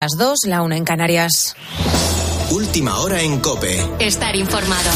[0.00, 1.56] Las dos, la una en Canarias.
[2.52, 3.84] Última hora en Cope.
[3.98, 4.90] Estar informado.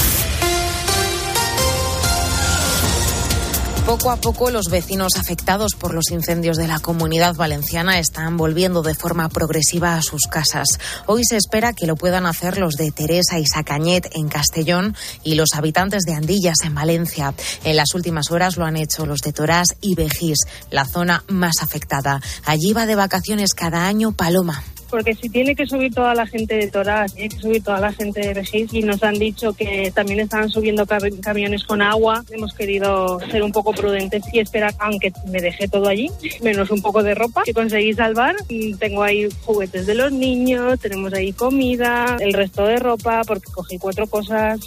[3.85, 8.83] Poco a poco los vecinos afectados por los incendios de la comunidad valenciana están volviendo
[8.83, 10.69] de forma progresiva a sus casas.
[11.07, 14.95] Hoy se espera que lo puedan hacer los de Teresa y Sacañet en Castellón
[15.25, 17.35] y los habitantes de Andillas en Valencia.
[17.65, 20.39] En las últimas horas lo han hecho los de Torás y Vejís,
[20.71, 22.21] la zona más afectada.
[22.45, 24.63] Allí va de vacaciones cada año Paloma
[24.93, 27.95] porque si tiene que subir toda la gente de Torás, tiene que subir toda la
[27.95, 32.53] gente de Regis y nos han dicho que también estaban subiendo camiones con agua, hemos
[32.53, 36.11] querido ser un poco prudentes y esperar, aunque me dejé todo allí,
[36.43, 38.37] menos un poco de ropa que conseguí salvar.
[38.79, 43.79] Tengo ahí juguetes de los niños, tenemos ahí comida, el resto de ropa, porque cogí
[43.79, 44.61] cuatro cosas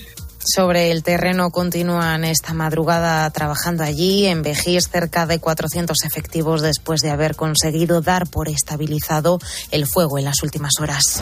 [0.45, 4.25] sobre el terreno continúan esta madrugada trabajando allí.
[4.25, 9.39] En Vejís, cerca de 400 efectivos después de haber conseguido dar por estabilizado
[9.71, 11.21] el fuego en las últimas horas.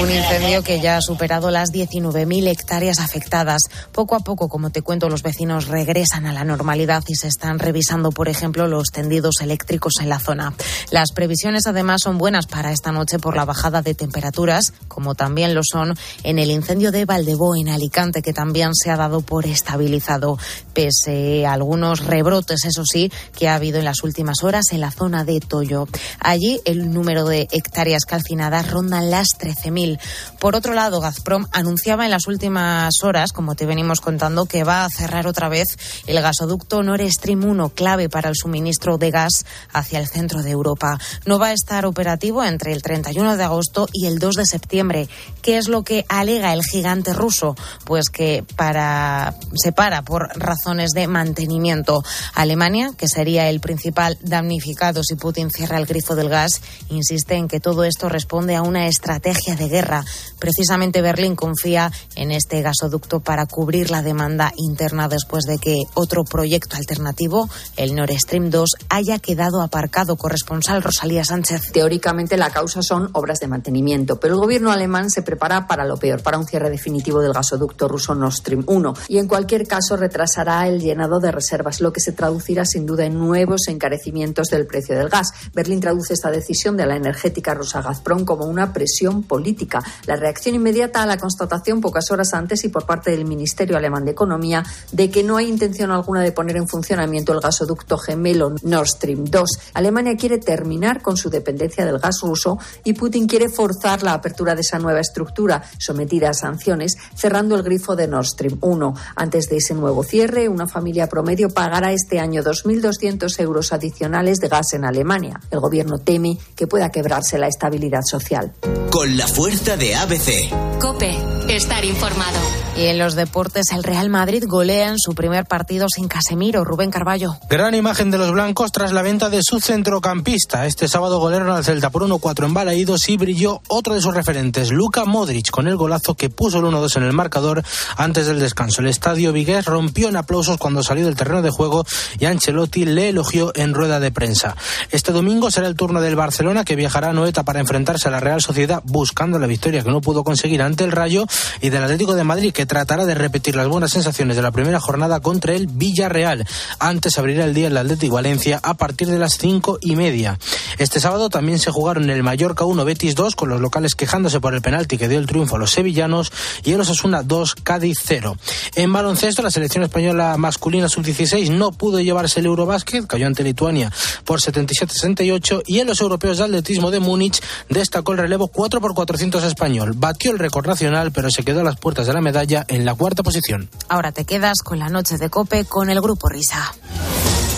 [0.00, 3.62] Un incendio que ya ha superado las 19.000 hectáreas afectadas.
[3.92, 7.58] Poco a poco, como te cuento, los vecinos regresan a la normalidad y se están
[7.58, 10.54] revisando, por ejemplo, los tendidos eléctricos en la zona.
[10.90, 15.54] Las previsiones, además, son buenas para esta noche por la bajada de temperaturas, como también
[15.54, 15.89] lo son
[16.22, 20.38] en el incendio de Valdebó en Alicante, que también se ha dado por estabilizado,
[20.74, 24.90] pese a algunos rebrotes, eso sí, que ha habido en las últimas horas en la
[24.90, 25.86] zona de Toyo.
[26.18, 29.98] Allí el número de hectáreas calcinadas ronda las 13.000.
[30.38, 34.84] Por otro lado, Gazprom anunciaba en las últimas horas, como te venimos contando, que va
[34.84, 35.66] a cerrar otra vez
[36.06, 40.50] el gasoducto Nord Stream 1, clave para el suministro de gas hacia el centro de
[40.50, 40.98] Europa.
[41.26, 45.08] No va a estar operativo entre el 31 de agosto y el 2 de septiembre.
[45.42, 47.56] ¿Qué es lo que alega el gigante ruso?
[47.84, 52.02] Pues que para, se para por razones de mantenimiento.
[52.34, 57.48] Alemania, que sería el principal damnificado si Putin cierra el grifo del gas, insiste en
[57.48, 60.04] que todo esto responde a una estrategia de guerra.
[60.38, 66.24] Precisamente Berlín confía en este gasoducto para cubrir la demanda interna después de que otro
[66.24, 70.16] proyecto alternativo, el Nord Stream 2, haya quedado aparcado.
[70.16, 71.72] Corresponsal Rosalía Sánchez.
[71.72, 75.98] Teóricamente la causa son obras de mantenimiento, pero el gobierno alemán se prepara para lo
[75.98, 78.92] peor, para un cierre definitivo del gasoducto ruso Nord Stream 1.
[79.06, 83.04] Y en cualquier caso retrasará el llenado de reservas, lo que se traducirá sin duda
[83.04, 85.28] en nuevos encarecimientos del precio del gas.
[85.54, 89.80] Berlín traduce esta decisión de la energética rusa Gazprom como una presión política.
[90.06, 94.04] La reacción inmediata a la constatación pocas horas antes y por parte del Ministerio Alemán
[94.04, 98.56] de Economía de que no hay intención alguna de poner en funcionamiento el gasoducto gemelo
[98.64, 99.50] Nord Stream 2.
[99.74, 104.56] Alemania quiere terminar con su dependencia del gas ruso y Putin quiere forzar la apertura
[104.56, 108.94] de esa nueva estructura sometida a sanciones, cerrando el grifo de Nord Stream 1.
[109.16, 114.48] Antes de ese nuevo cierre, una familia promedio pagará este año 2.200 euros adicionales de
[114.48, 115.40] gas en Alemania.
[115.50, 118.52] El gobierno teme que pueda quebrarse la estabilidad social.
[118.90, 120.78] Con la fuerza de ABC.
[120.80, 121.16] Cope,
[121.48, 122.38] estar informado.
[122.76, 126.90] Y en los deportes, el Real Madrid golea en su primer partido sin Casemiro, Rubén
[126.90, 127.36] Carballo.
[127.48, 130.66] Gran imagen de los blancos tras la venta de su centrocampista.
[130.66, 134.70] Este sábado golearon al Celta por 1-4 en Balaídos y brilló otro de sus referentes,
[134.70, 137.62] Luca Modric, con el golazo que puso el 1-2 en el marcador
[137.96, 138.80] antes del descanso.
[138.80, 141.84] El estadio Vigués rompió en aplausos cuando salió del terreno de juego
[142.18, 144.56] y Ancelotti le elogió en rueda de prensa.
[144.90, 148.20] Este domingo será el turno del Barcelona que viajará a Noeta para enfrentarse a la
[148.20, 151.26] Real Sociedad buscando la victoria que no pudo conseguir ante el Rayo
[151.60, 154.78] y del Atlético de Madrid que tratará de repetir las buenas sensaciones de la primera
[154.78, 156.46] jornada contra el Villarreal.
[156.78, 160.38] Antes abrirá el día el Atlético Valencia a partir de las cinco y media.
[160.78, 164.54] Este sábado también se jugaron el Mallorca 1 Betis 2 con los locales quejándose por
[164.54, 166.30] el penalti que dio el triunfo a los sevillanos
[166.62, 168.36] y el Osasuna 2 Cádiz 0.
[168.76, 173.90] En baloncesto la selección española masculina sub-16 no pudo llevarse el Eurobásquet, cayó ante Lituania
[174.24, 178.94] por 77-68 y en los europeos de atletismo de Múnich destacó el relevo 4 por
[178.94, 179.94] 400 español.
[179.96, 182.94] Batió el récord nacional pero se quedó a las puertas de la medalla en la
[182.94, 183.70] cuarta posición.
[183.88, 186.74] Ahora te quedas con la noche de Cope con el Grupo Risa.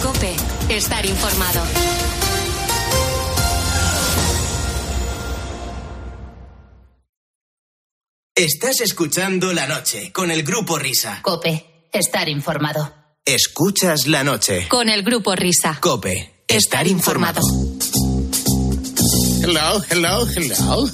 [0.02, 0.34] Cope,
[0.68, 1.62] estar informado.
[8.34, 11.20] Estás escuchando la noche con el Grupo Risa.
[11.22, 12.92] Cope, estar informado.
[13.24, 14.68] Escuchas la noche.
[14.68, 15.78] Con el Grupo Risa.
[15.80, 17.40] Cope, estar informado.
[19.42, 20.88] Hello, hello, hello.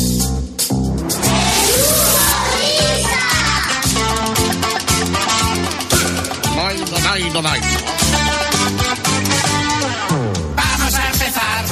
[10.56, 11.64] Vamos a empezar.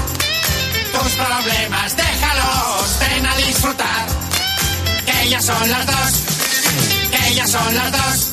[0.93, 2.99] Tus problemas, déjalos.
[3.00, 4.06] Ven a disfrutar.
[5.06, 6.12] Que ya son las dos.
[7.11, 8.29] Que ya son las dos.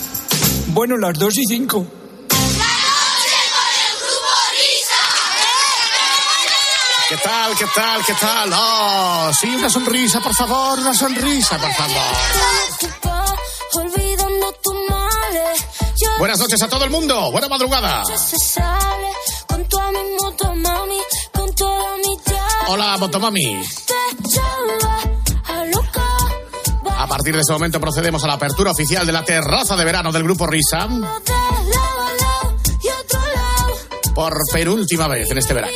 [0.67, 1.85] Bueno, las dos y cinco.
[7.09, 7.55] Grupo tal?
[7.57, 8.05] ¿Qué tal?
[8.05, 8.49] ¿Qué tal?
[8.53, 12.15] Oh, sí, una sonrisa, por favor, una sonrisa, por favor.
[16.19, 17.31] Buenas noches a todo el mundo.
[17.31, 18.03] Buena madrugada.
[22.67, 23.63] Hola, Motomami.
[26.97, 30.11] A partir de ese momento procedemos a la apertura oficial de la terraza de verano
[30.11, 30.89] del grupo Risa
[34.13, 35.73] por penúltima vez en este verano.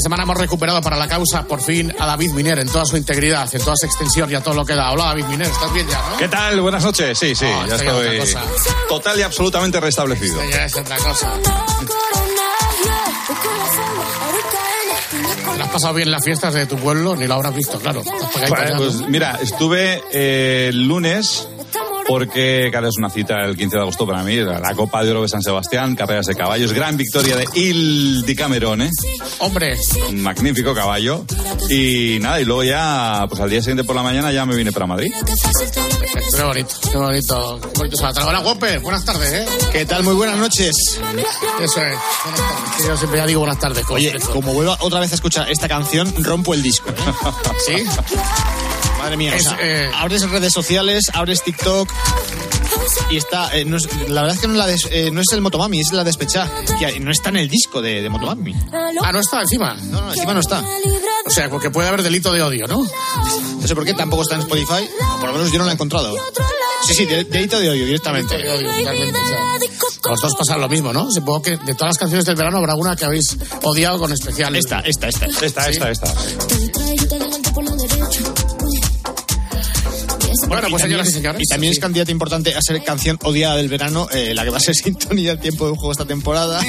[0.00, 2.96] Esta semana hemos recuperado para la causa por fin a David Miner en toda su
[2.96, 4.92] integridad, en toda su extensión y a todo lo que da.
[4.92, 6.16] Hola, David Miner, ¿estás bien ya, no?
[6.16, 6.58] ¿Qué tal?
[6.62, 7.18] Buenas noches.
[7.18, 8.42] Sí, sí, No, ya esto ya estoy
[8.88, 10.40] total y absolutamente restablecido.
[10.40, 11.28] Esto ya es otra cosa.
[11.28, 11.42] la
[15.52, 17.14] la ¿No has pasado bien las fiestas de tu pueblo?
[17.14, 18.02] Ni lo habrás visto, claro.
[18.78, 21.46] Pues mira, estuve eh, el lunes
[22.10, 25.22] porque, claro, es una cita el 15 de agosto para mí, la Copa de Oro
[25.22, 28.90] de San Sebastián, carreras de caballos, gran victoria de Il Di Camerone,
[29.38, 29.78] Hombre,
[30.08, 31.24] un magnífico caballo.
[31.68, 34.72] Y nada, y luego ya, pues al día siguiente por la mañana ya me vine
[34.72, 35.12] para Madrid.
[36.34, 37.60] qué bonito, qué bonito.
[37.72, 38.26] Qué bonito.
[38.26, 39.46] Hola, Guape, buenas tardes, ¿eh?
[39.70, 40.02] ¿Qué tal?
[40.02, 40.76] Muy buenas noches.
[41.60, 41.96] Eso es.
[42.24, 42.88] Buenas tardes.
[42.88, 43.84] Yo siempre ya digo buenas tardes.
[43.84, 46.90] como Oye, como vuelva otra vez a escuchar esta canción, rompo el disco.
[46.90, 46.94] ¿eh?
[47.66, 47.84] ¿Sí?
[49.10, 51.90] Madre mía, Es, o sea, eh, abres redes sociales, abres TikTok
[53.10, 53.56] y está.
[53.56, 55.40] eh, no es- la verdad es que no es, la des- eh, no es el
[55.40, 56.48] Motomami, es la despechada.
[56.78, 58.54] Que no está en el disco de, de Motomami.
[59.02, 59.74] Ah, no está encima.
[59.74, 60.62] No, no, encima no está.
[61.26, 62.86] O sea, porque puede haber delito de odio, ¿no?
[63.60, 64.88] No sé por qué tampoco está en Spotify.
[65.16, 66.14] o por lo menos yo no la he encontrado.
[66.86, 68.38] Sí, sí, de- delito de odio directamente.
[68.38, 69.18] De odio, totalmente.
[69.20, 70.10] o sea.
[70.10, 71.10] Los dos pasan lo mismo, ¿no?
[71.10, 74.54] Supongo que de todas las canciones del verano habrá una que habéis odiado con especial.
[74.54, 75.26] Esta, esta, esta.
[75.26, 76.14] Esta, esta, esta.
[80.50, 81.40] Bueno, pues Y señoras y también- señores.
[81.42, 81.78] Y también sí.
[81.78, 84.74] es candidata importante a ser canción odiada del verano, eh, la que va a ser
[84.84, 86.60] sintonía del tiempo de juego esta temporada.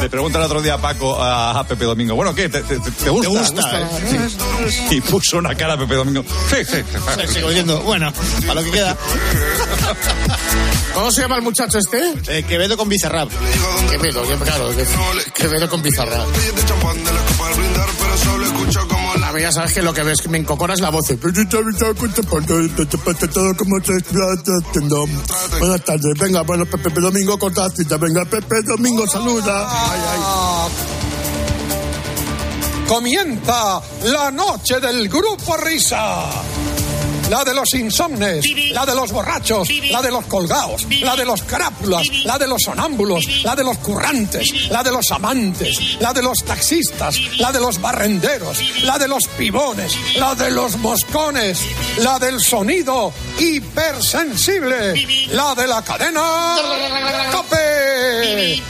[0.00, 2.48] Le pregunta el otro día a Paco, a, a Pepe Domingo, bueno, ¿qué?
[2.48, 3.30] ¿Te, te- te- te gusta?
[3.30, 3.88] ¿Te gusta?
[4.08, 4.96] Sí.
[4.96, 6.24] Y puso una cara a Pepe Domingo.
[6.50, 7.34] Sí, sí, sí.
[7.34, 8.12] Sigo diciendo, bueno,
[8.48, 8.96] a lo que queda.
[10.94, 12.12] ¿Cómo se llama el muchacho este?
[12.28, 13.30] Eh, Quevedo con Bizarrap.
[13.90, 16.24] Quevedo, que- claro, que- Quevedo con pizarra.
[19.42, 21.10] Ya sabes que lo que ves que me encocona es la voz.
[25.58, 29.68] Buenas tardes, venga, bueno, Pepe Domingo cortacita, venga, Pepe Domingo saluda.
[32.86, 36.30] Comienza la noche del grupo Risa.
[37.32, 41.42] La de los insomnes, la de los borrachos, la de los colgados, la de los
[41.42, 46.22] carápulas, la de los sonámbulos, la de los currantes, la de los amantes, la de
[46.22, 51.58] los taxistas, la de los barrenderos, la de los pibones, la de los moscones,
[52.00, 56.56] la del sonido hipersensible, la de la cadena
[57.32, 58.62] ¡Cope!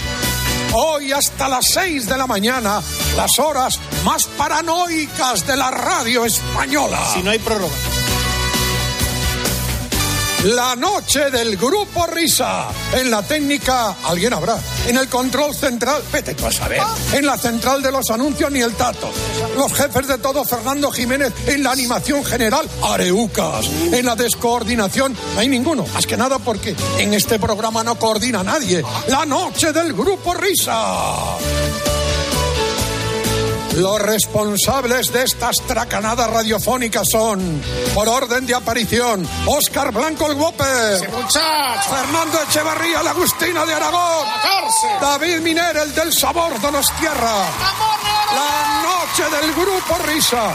[0.72, 2.80] Hoy hasta las 6 de la mañana,
[3.16, 7.00] las horas más paranoicas de la radio española.
[7.12, 7.74] Si no hay prórroga.
[10.44, 12.66] La noche del grupo Risa.
[12.94, 14.58] En la técnica, alguien habrá.
[14.88, 16.80] En el control central, vete tú a saber.
[17.12, 19.08] En la central de los anuncios, ni el tato.
[19.56, 21.32] Los jefes de todo, Fernando Jiménez.
[21.46, 23.66] En la animación general, Areucas.
[23.92, 25.86] En la descoordinación, no hay ninguno.
[25.94, 28.82] Más que nada porque en este programa no coordina nadie.
[29.06, 30.72] La noche del grupo Risa.
[33.76, 37.62] Los responsables de estas tracanadas radiofónicas son,
[37.94, 44.26] por orden de aparición, Óscar Blanco el Whopper, Fernando Echevarría, la Agustina de Aragón,
[45.00, 47.46] David Miner, el del sabor Donostierra,
[48.34, 50.54] la noche del grupo Risa.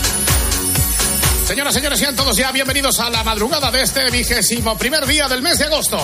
[1.51, 5.41] Señoras, señores, sean todos ya bienvenidos a la madrugada de este vigésimo primer día del
[5.41, 5.97] mes de agosto.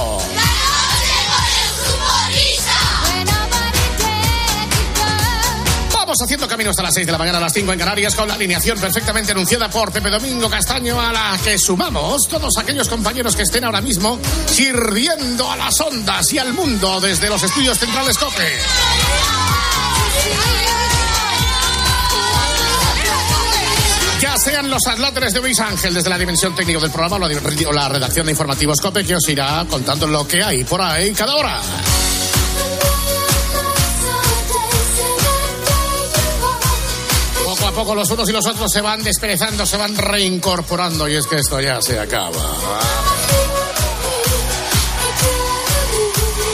[5.94, 8.28] Vamos haciendo camino hasta las 6 de la mañana a las 5 en Canarias con
[8.28, 13.34] la alineación perfectamente anunciada por Pepe Domingo Castaño a la que sumamos todos aquellos compañeros
[13.34, 18.18] que estén ahora mismo sirviendo a las ondas y al mundo desde los estudios centrales
[18.18, 18.52] COPE.
[24.48, 28.26] sean los atláteres de Luis Ángel desde la dimensión técnica del programa o la, redacción
[28.28, 31.60] de informativos COPE que os irá contando lo que hay por ahí cada hora.
[37.44, 41.16] Poco a poco los unos y los otros se van desperezando, se van reincorporando y
[41.16, 42.32] es que esto ya se acaba.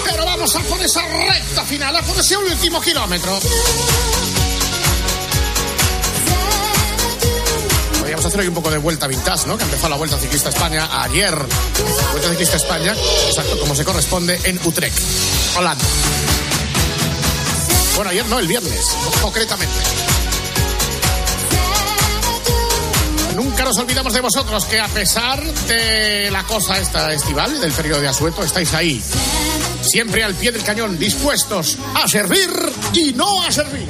[0.03, 3.39] Pero vamos a por esa recta final, a por ese último kilómetro.
[8.23, 9.57] Podríamos hacer hoy un poco de vuelta vintage, ¿no?
[9.57, 11.35] Que empezó la Vuelta Ciclista España ayer.
[12.11, 12.95] Vuelta Ciclista España,
[13.27, 14.97] exacto, como se corresponde en Utrecht,
[15.57, 15.83] Holanda.
[17.97, 19.75] Bueno, ayer no, el viernes, concretamente.
[23.35, 27.99] Nunca nos olvidamos de vosotros que a pesar de la cosa esta estival, del periodo
[27.99, 29.03] de asueto, estáis ahí.
[29.81, 32.49] Siempre al pie del cañón, dispuestos a servir
[32.93, 33.89] y no a servir.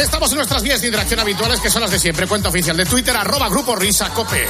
[0.00, 2.26] Estamos en nuestras vías de interacción habituales, que son las de siempre.
[2.26, 4.46] Cuenta oficial de Twitter, arroba Grupo Risa Cope.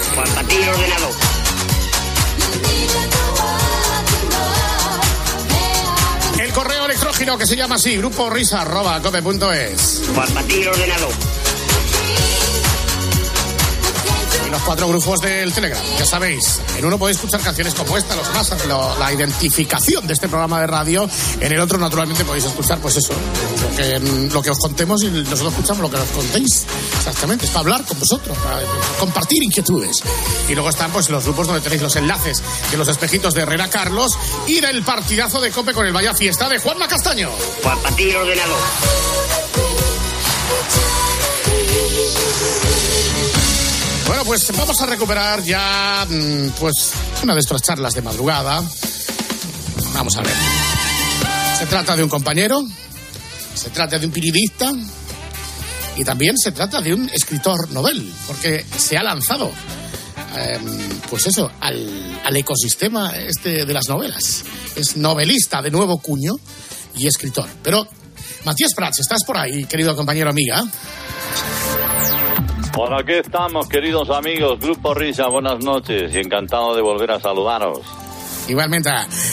[6.39, 10.03] El correo electrógeno que se llama así, grupo risa arroba cope punto es.
[14.51, 16.61] Los cuatro grupos del Telegram, ya sabéis.
[16.77, 20.61] En uno podéis escuchar canciones como esta, los más, lo- la identificación de este programa
[20.61, 21.09] de radio.
[21.41, 25.03] En el otro, naturalmente, podéis escuchar, pues eso, lo que, mm, lo que os contemos
[25.05, 26.65] y nosotros escuchamos lo que nos contéis.
[26.97, 28.61] Exactamente, es para hablar con vosotros, para
[28.99, 30.03] compartir inquietudes.
[30.49, 33.71] Y luego están, pues, los grupos donde tenéis los enlaces de los espejitos de Herrera
[33.71, 37.31] Carlos y del partidazo de Cope con el Vaya Fiesta de Juanma Castaño.
[37.63, 37.81] Bueno,
[44.31, 46.93] pues vamos a recuperar ya, mm, pues,
[47.25, 48.63] una de nuestras charlas de madrugada.
[49.93, 50.37] Vamos a ver.
[51.59, 52.65] Se trata de un compañero,
[53.57, 54.71] se trata de un periodista
[55.97, 59.51] y también se trata de un escritor novel, porque se ha lanzado,
[60.37, 64.45] em, pues eso, al, al ecosistema este de las novelas.
[64.77, 66.39] Es novelista de nuevo cuño
[66.95, 67.49] y escritor.
[67.65, 67.85] Pero,
[68.45, 70.63] Matías Prats, ¿estás por ahí, querido compañero amiga?
[72.81, 77.81] Por aquí estamos, queridos amigos, Grupo Risa, buenas noches y encantado de volver a saludaros.
[78.49, 78.89] Igualmente.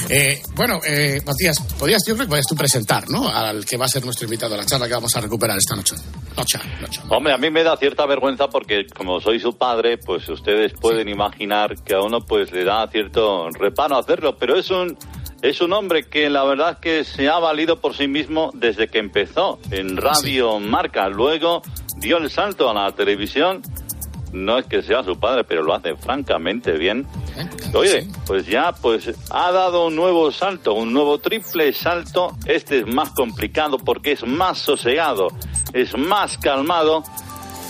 [0.10, 3.30] eh, bueno, eh, Matías, podrías, yo creo que podrías tú presentar, ¿no?
[3.30, 5.78] Al que va a ser nuestro invitado a la charla que vamos a recuperar esta
[5.78, 5.96] noche.
[6.36, 7.00] Noche, noche.
[7.08, 11.08] Hombre, a mí me da cierta vergüenza porque como soy su padre, pues ustedes pueden
[11.08, 14.98] imaginar que a uno pues le da cierto reparo hacerlo, pero es un
[15.42, 18.98] es un hombre que la verdad que se ha valido por sí mismo desde que
[18.98, 21.62] empezó en Radio Marca, luego
[22.00, 23.62] dio el salto a la televisión.
[24.34, 27.08] No es que sea su padre, pero lo hace francamente bien.
[27.74, 32.36] Oye, pues ya pues ha dado un nuevo salto, un nuevo triple salto.
[32.46, 35.30] Este es más complicado porque es más sosegado,
[35.74, 37.04] es más calmado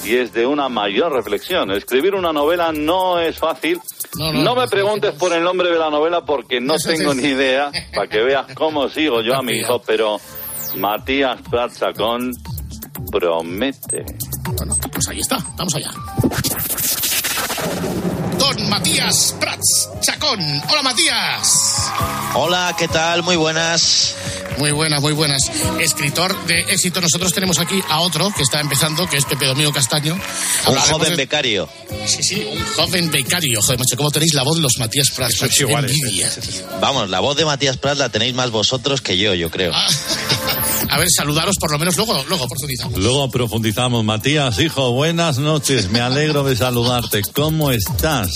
[0.04, 1.72] y es de una mayor reflexión.
[1.72, 3.80] Escribir una novela no es fácil.
[4.18, 7.24] No, No, no, me preguntes por el nombre de la novela porque no tengo ni
[7.24, 10.20] idea, para que veas cómo sigo yo a mi hijo, pero
[10.76, 12.32] Matías Prats Chacón
[13.12, 14.06] promete.
[14.56, 15.92] Bueno, pues ahí está, vamos allá.
[18.38, 20.40] Don Matías Prats Chacón.
[20.70, 21.90] Hola, Matías.
[22.36, 23.24] Hola, ¿qué tal?
[23.24, 24.16] Muy buenas.
[24.58, 25.42] Muy buenas, muy buenas.
[25.80, 27.00] Escritor de éxito.
[27.02, 30.14] Nosotros tenemos aquí a otro que está empezando, que es Pepe Domingo Castaño.
[30.68, 31.70] Un joven de- becario.
[32.06, 33.62] Sí, sí, un joven becario.
[33.62, 35.42] Joder, macho, ¿cómo tenéis la voz de los Matías Prats?
[35.42, 36.30] Envidia.
[36.82, 39.72] Vamos, la voz de Matías Prats la tenéis más vosotros que yo, yo creo.
[39.76, 39.88] Ah.
[40.90, 42.98] A ver, saludaros por lo menos, luego, luego profundizamos.
[43.00, 44.04] Luego profundizamos.
[44.04, 45.90] Matías, hijo, buenas noches.
[45.90, 47.22] Me alegro de saludarte.
[47.34, 48.30] ¿Cómo estás?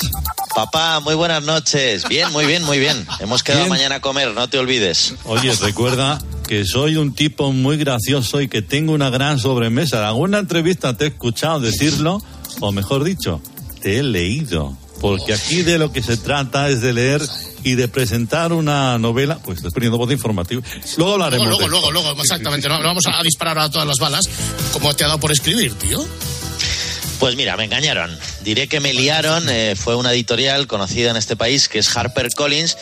[0.55, 2.07] Papá, muy buenas noches.
[2.09, 3.05] Bien, muy bien, muy bien.
[3.19, 3.69] Hemos quedado Bien.
[3.69, 5.15] mañana a comer, no te olvides.
[5.25, 9.99] Oye, recuerda que soy un tipo muy gracioso y que tengo una gran sobremesa.
[9.99, 12.21] En alguna entrevista te he escuchado decirlo,
[12.59, 13.41] o mejor dicho,
[13.81, 14.77] te he leído.
[15.01, 17.21] Porque aquí de lo que se trata es de leer
[17.63, 20.61] y de presentar una novela, pues estoy poniendo voz de informativo.
[20.97, 21.47] Luego hablaremos.
[21.47, 21.91] Luego, de luego, esto.
[21.91, 22.69] luego, luego, exactamente.
[22.69, 24.29] No vamos a disparar a todas las balas.
[24.71, 25.99] como te ha dado por escribir, tío?
[27.21, 28.17] Pues mira, me engañaron.
[28.41, 29.47] Diré que me liaron.
[29.47, 32.75] eh, fue una editorial conocida en este país que es HarperCollins.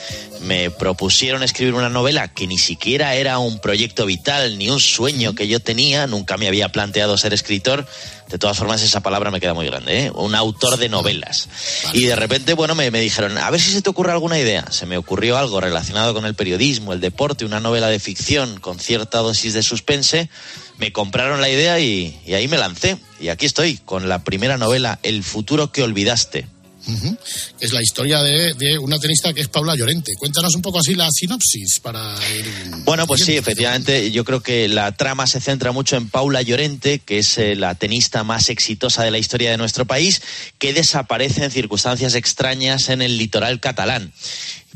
[0.44, 5.36] Me propusieron escribir una novela que ni siquiera era un proyecto vital ni un sueño
[5.36, 6.08] que yo tenía.
[6.08, 7.86] Nunca me había planteado ser escritor.
[8.30, 10.12] De todas formas, esa palabra me queda muy grande, ¿eh?
[10.16, 11.50] Un autor de novelas.
[11.92, 14.66] Y de repente, bueno, me, me dijeron, a ver si se te ocurre alguna idea.
[14.72, 18.80] Se me ocurrió algo relacionado con el periodismo, el deporte, una novela de ficción con
[18.80, 20.30] cierta dosis de suspense.
[20.80, 22.98] Me compraron la idea y, y ahí me lancé.
[23.20, 26.48] Y aquí estoy, con la primera novela, El futuro que olvidaste.
[27.60, 30.14] Es la historia de, de una tenista que es Paula Llorente.
[30.18, 32.46] Cuéntanos un poco así la sinopsis para ir...
[32.84, 37.00] Bueno, pues sí, efectivamente, yo creo que la trama se centra mucho en Paula Llorente,
[37.00, 40.22] que es eh, la tenista más exitosa de la historia de nuestro país,
[40.58, 44.12] que desaparece en circunstancias extrañas en el litoral catalán.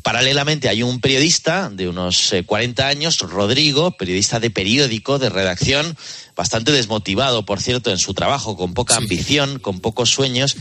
[0.03, 5.95] Paralelamente hay un periodista de unos eh, 40 años, Rodrigo, periodista de periódico, de redacción,
[6.35, 10.57] bastante desmotivado, por cierto, en su trabajo, con poca ambición, con pocos sueños,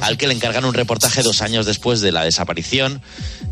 [0.00, 3.02] al que le encargan un reportaje dos años después de la desaparición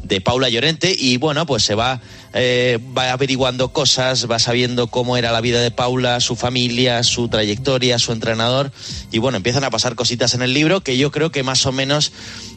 [0.02, 0.94] de Paula Llorente.
[0.98, 2.00] Y bueno, pues se va,
[2.32, 7.28] eh, va averiguando cosas, va sabiendo cómo era la vida de Paula, su familia, su
[7.28, 8.72] trayectoria, su entrenador.
[9.12, 11.72] Y bueno, empiezan a pasar cositas en el libro que yo creo que más o
[11.72, 12.12] menos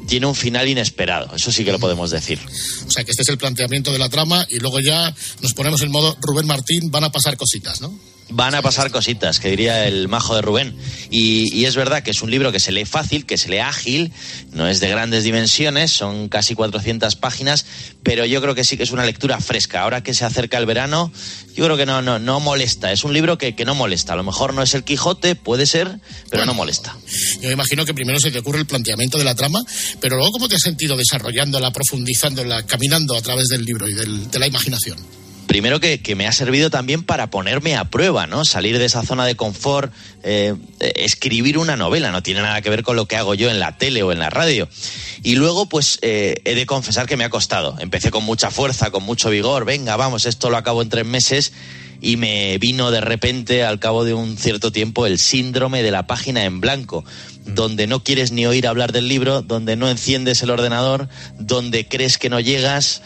[0.07, 2.39] tiene un final inesperado, eso sí que lo podemos decir.
[2.85, 5.81] O sea, que este es el planteamiento de la trama y luego ya nos ponemos
[5.81, 7.97] en modo Rubén Martín, van a pasar cositas, ¿no?
[8.29, 10.75] Van a pasar cositas, que diría el majo de Rubén.
[11.09, 14.11] Y, es verdad que es un libro que se lee fácil, que se lee ágil,
[14.51, 17.65] no es de grandes dimensiones, son casi 400 páginas,
[18.03, 19.81] pero yo creo que sí que es una lectura fresca.
[19.81, 21.11] Ahora que se acerca el verano,
[21.57, 22.91] yo creo que no, no, no molesta.
[22.91, 24.13] Es un libro que, que no molesta.
[24.13, 25.87] A lo mejor no es el Quijote, puede ser,
[26.29, 26.45] pero Bueno.
[26.45, 26.95] no molesta.
[27.41, 29.61] Yo me imagino que primero se te ocurre el planteamiento de la trama,
[29.99, 34.29] pero luego cómo te has sentido desarrollándola, profundizándola, caminando a través del libro y del-
[34.31, 34.97] de la imaginación.
[35.47, 38.43] Primero que, que me ha servido también para ponerme a prueba, ¿no?
[38.43, 42.83] Salir de esa zona de confort, eh, escribir una novela, no tiene nada que ver
[42.83, 44.67] con lo que hago yo en la tele o en la radio.
[45.23, 47.77] Y luego, pues, eh, he de confesar que me ha costado.
[47.79, 51.53] Empecé con mucha fuerza, con mucho vigor, venga, vamos, esto lo acabo en tres meses.
[52.01, 56.05] Y me vino de repente, al cabo de un cierto tiempo, el síndrome de la
[56.05, 57.03] página en blanco,
[57.45, 61.07] donde no quieres ni oír hablar del libro, donde no enciendes el ordenador,
[61.39, 63.01] donde crees que no llegas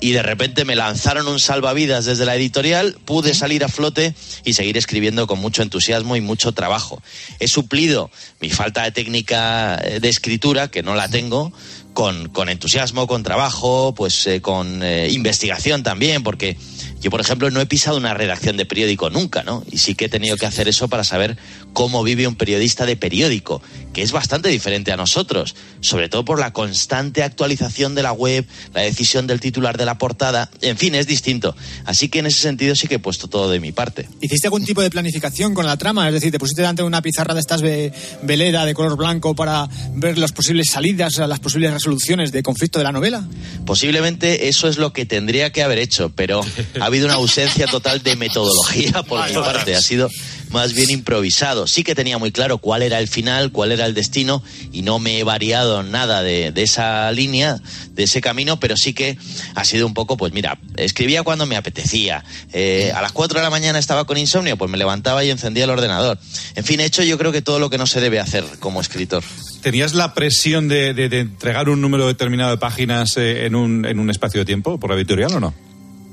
[0.00, 4.52] y de repente me lanzaron un salvavidas desde la editorial, pude salir a flote y
[4.52, 7.02] seguir escribiendo con mucho entusiasmo y mucho trabajo.
[7.40, 8.10] He suplido
[8.40, 11.52] mi falta de técnica eh, de escritura, que no la tengo,
[11.96, 16.58] con, con entusiasmo, con trabajo, pues eh, con eh, investigación también, porque
[17.00, 19.64] yo, por ejemplo, no he pisado una redacción de periódico nunca, ¿no?
[19.70, 21.38] Y sí que he tenido que hacer eso para saber
[21.72, 23.62] cómo vive un periodista de periódico,
[23.94, 28.44] que es bastante diferente a nosotros, sobre todo por la constante actualización de la web,
[28.74, 31.56] la decisión del titular de la portada, en fin, es distinto.
[31.86, 34.06] Así que en ese sentido sí que he puesto todo de mi parte.
[34.20, 36.06] ¿Hiciste algún tipo de planificación con la trama?
[36.08, 37.90] Es decir, ¿te pusiste delante de una pizarra de estas ve-
[38.22, 42.84] velera de color blanco para ver las posibles salidas, las posibles resoluciones de conflicto de
[42.84, 43.24] la novela?
[43.64, 46.44] Posiblemente eso es lo que tendría que haber hecho, pero
[46.80, 49.76] ha habido una ausencia total de metodología por mi parte.
[49.76, 50.08] Ha sido
[50.56, 51.66] más bien improvisado.
[51.66, 54.42] Sí que tenía muy claro cuál era el final, cuál era el destino,
[54.72, 57.58] y no me he variado nada de, esa línea,
[57.92, 59.18] de ese camino, pero sí que
[59.54, 62.24] ha sido un poco, pues mira, escribía cuando me apetecía.
[62.54, 65.64] Eh, a las 4 de la mañana estaba con insomnio, pues me levantaba y encendía
[65.64, 66.18] el ordenador.
[66.54, 68.80] En fin, he hecho yo creo que todo lo que no se debe hacer como
[68.80, 69.22] escritor.
[69.60, 74.08] ¿Tenías la presión de entregar un número determinado de páginas eh, en, un, en un
[74.08, 75.65] espacio de tiempo por la editorial o no?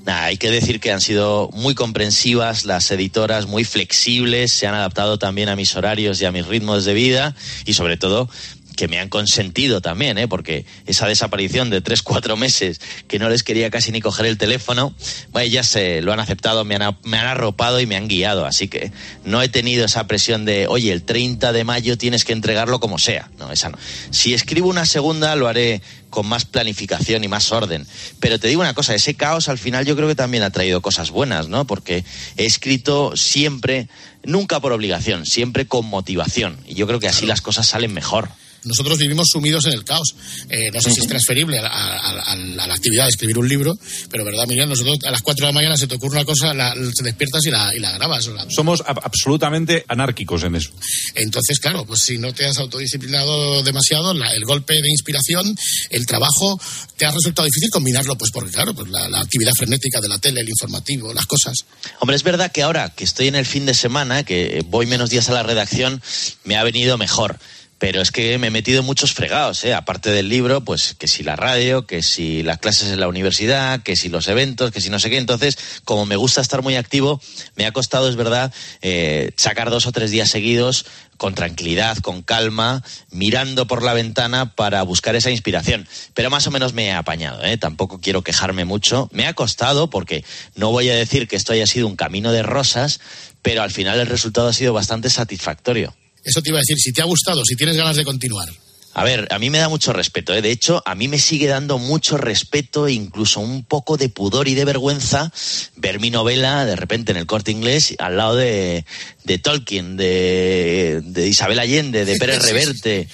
[0.05, 4.75] Nah, hay que decir que han sido muy comprensivas las editoras, muy flexibles, se han
[4.75, 7.35] adaptado también a mis horarios y a mis ritmos de vida
[7.65, 8.29] y sobre todo
[8.75, 10.27] que me han consentido también, ¿eh?
[10.27, 14.37] porque esa desaparición de tres, cuatro meses que no les quería casi ni coger el
[14.37, 14.93] teléfono,
[15.31, 18.45] bueno, ellas se lo han aceptado, me han, me han arropado y me han guiado,
[18.45, 18.91] así que
[19.23, 22.97] no he tenido esa presión de, oye, el 30 de mayo tienes que entregarlo como
[22.97, 23.77] sea, no, esa no.
[24.11, 25.81] Si escribo una segunda lo haré
[26.13, 27.87] con más planificación y más orden.
[28.19, 30.81] Pero te digo una cosa, ese caos al final yo creo que también ha traído
[30.81, 31.65] cosas buenas, ¿no?
[31.65, 32.05] Porque
[32.37, 33.87] he escrito siempre,
[34.23, 36.57] nunca por obligación, siempre con motivación.
[36.67, 38.29] Y yo creo que así las cosas salen mejor.
[38.65, 40.15] Nosotros vivimos sumidos en el caos.
[40.49, 43.47] Eh, no sé si es transferible a, a- a- a la actividad de escribir un
[43.47, 43.77] libro,
[44.09, 46.53] pero verdad, Miguel, nosotros a las 4 de la mañana se te ocurre una cosa,
[46.53, 48.27] la, te despiertas y la, y la grabas.
[48.27, 50.69] La- Somos ab- absolutamente anárquicos en eso.
[51.15, 55.55] Entonces, claro, pues si no te has autodisciplinado demasiado, la- el golpe de inspiración,
[55.89, 56.59] el trabajo,
[56.97, 60.17] te ha resultado difícil combinarlo, pues porque, claro, pues la, la actividad frenética de la
[60.19, 61.65] tele, el informativo, las cosas.
[61.99, 65.09] Hombre, es verdad que ahora que estoy en el fin de semana, que voy menos
[65.09, 66.01] días a la redacción,
[66.43, 67.37] me ha venido mejor.
[67.83, 69.73] Pero es que me he metido muchos fregados, ¿eh?
[69.73, 73.83] aparte del libro, pues que si la radio, que si las clases en la universidad,
[73.83, 75.17] que si los eventos, que si no sé qué.
[75.17, 77.19] Entonces, como me gusta estar muy activo,
[77.57, 80.85] me ha costado, es verdad, eh, sacar dos o tres días seguidos
[81.17, 85.85] con tranquilidad, con calma, mirando por la ventana para buscar esa inspiración.
[86.13, 87.57] Pero más o menos me he apañado, ¿eh?
[87.57, 89.09] tampoco quiero quejarme mucho.
[89.11, 90.23] Me ha costado porque
[90.55, 93.01] no voy a decir que esto haya sido un camino de rosas,
[93.41, 95.93] pero al final el resultado ha sido bastante satisfactorio.
[96.23, 98.49] Eso te iba a decir, si te ha gustado, si tienes ganas de continuar.
[98.95, 100.35] A ver, a mí me da mucho respeto.
[100.35, 100.41] ¿eh?
[100.41, 104.47] De hecho, a mí me sigue dando mucho respeto e incluso un poco de pudor
[104.47, 105.33] y de vergüenza
[105.75, 108.85] ver mi novela de repente en el corte inglés al lado de,
[109.23, 113.07] de Tolkien, de, de Isabel Allende, de Pérez Reverte,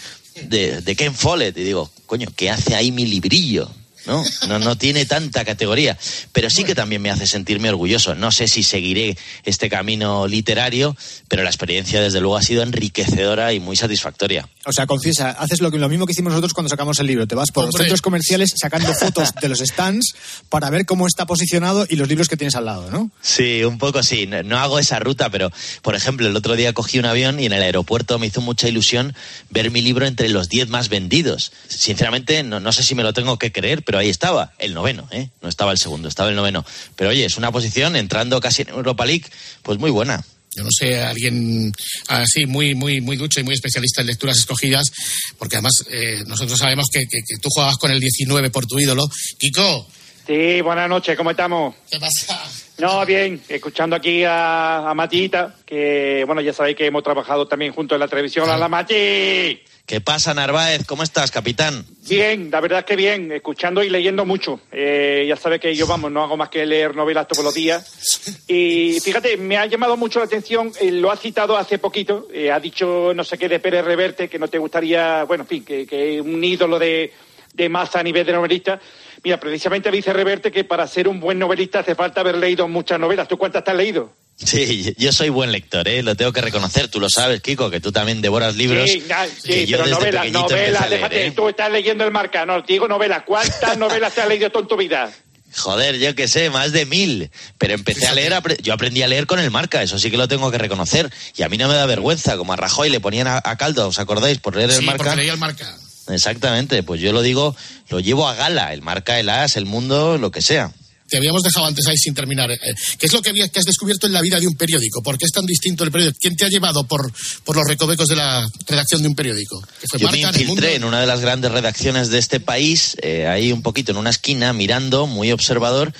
[0.43, 1.57] de, de Ken Follett.
[1.57, 3.71] Y digo, coño, ¿qué hace ahí mi librillo?
[4.05, 4.23] ¿No?
[4.47, 5.97] No, no tiene tanta categoría,
[6.31, 8.15] pero sí que también me hace sentirme orgulloso.
[8.15, 10.95] No sé si seguiré este camino literario,
[11.27, 14.47] pero la experiencia desde luego ha sido enriquecedora y muy satisfactoria.
[14.65, 17.27] O sea, confiesa, haces lo, que, lo mismo que hicimos nosotros cuando sacamos el libro.
[17.27, 20.15] Te vas por los centros comerciales sacando fotos de los stands
[20.49, 23.11] para ver cómo está posicionado y los libros que tienes al lado, ¿no?
[23.21, 24.27] Sí, un poco sí.
[24.27, 27.45] No, no hago esa ruta, pero por ejemplo, el otro día cogí un avión y
[27.45, 29.15] en el aeropuerto me hizo mucha ilusión
[29.49, 31.51] ver mi libro entre los 10 más vendidos.
[31.67, 35.07] Sinceramente, no, no sé si me lo tengo que creer, pero ahí estaba, el noveno,
[35.09, 35.29] ¿eh?
[35.41, 36.63] No estaba el segundo, estaba el noveno.
[36.95, 39.25] Pero oye, es una posición entrando casi en Europa League,
[39.63, 40.23] pues muy buena.
[40.55, 41.71] Yo no sé, alguien
[42.07, 44.91] así muy, muy, muy ducho y muy especialista en lecturas escogidas,
[45.39, 48.77] porque además eh, nosotros sabemos que, que- que tú jugabas con el 19 por tu
[48.79, 49.09] ídolo.
[49.39, 49.87] Kiko,
[50.27, 51.73] Sí, buenas noches, ¿cómo estamos?
[51.89, 52.39] ¿qué pasa?
[52.77, 57.73] No, bien, escuchando aquí a, a Matita, que bueno, ya sabéis que hemos trabajado también
[57.73, 58.47] junto en la televisión.
[58.47, 59.59] ¡Hola, Mati!
[59.89, 60.85] ¿Qué pasa, Narváez?
[60.85, 61.83] ¿Cómo estás, capitán?
[62.07, 64.59] Bien, la verdad que bien, escuchando y leyendo mucho.
[64.71, 68.45] Eh, ya sabes que yo, vamos, no hago más que leer novelas todos los días.
[68.47, 72.51] Y fíjate, me ha llamado mucho la atención, eh, lo ha citado hace poquito, eh,
[72.51, 75.65] ha dicho no sé qué de Pérez Reverte, que no te gustaría, bueno, en fin,
[75.65, 77.11] que, que un ídolo de,
[77.55, 78.79] de masa a nivel de novelista.
[79.23, 82.99] Mira, precisamente dice Reverte que para ser un buen novelista hace falta haber leído muchas
[82.99, 83.27] novelas.
[83.27, 84.13] ¿Tú cuántas te has leído?
[84.43, 86.01] Sí, yo soy buen lector, ¿eh?
[86.01, 86.87] Lo tengo que reconocer.
[86.87, 88.89] Tú lo sabes, Kiko, que tú también devoras libros.
[88.89, 91.31] Sí, na- sí, pero novelas, novelas, déjate, ¿eh?
[91.31, 93.23] tú estás leyendo el marca, no, te digo novelas.
[93.25, 95.11] ¿Cuántas novelas te has leído tú en tu vida?
[95.57, 97.31] Joder, yo qué sé, más de mil.
[97.57, 100.27] Pero empecé a leer, yo aprendí a leer con el marca, eso sí que lo
[100.27, 101.11] tengo que reconocer.
[101.35, 103.87] Y a mí no me da vergüenza, como a Rajoy le ponían a, a caldo,
[103.89, 104.37] ¿os acordáis?
[104.39, 105.03] Por leer el Sí, marca.
[105.03, 105.75] porque leía el marca.
[106.07, 107.55] Exactamente, pues yo lo digo,
[107.89, 110.71] lo llevo a gala, el marca, el as, el mundo, lo que sea.
[111.09, 112.51] Te habíamos dejado antes ahí sin terminar.
[112.51, 112.57] Eh,
[112.97, 115.01] ¿Qué es lo que, has descubierto en la vida de un periódico?
[115.01, 116.17] ¿Por qué es tan distinto el periódico?
[116.19, 117.11] ¿Quién te ha llevado por,
[117.43, 119.61] por los recovecos de la redacción de un periódico?
[119.81, 123.27] ¿Que fue Yo me infiltré en una de las grandes redacciones de este país, eh,
[123.27, 125.93] ahí un poquito en una esquina, mirando, muy observador,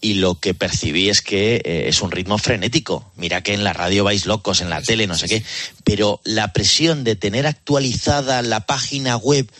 [0.00, 3.10] y lo que percibí es que eh, es un ritmo frenético.
[3.16, 5.42] Mira que en la radio vais locos, en la tele, no sé qué,
[5.84, 9.50] pero la presión de tener actualizada la página web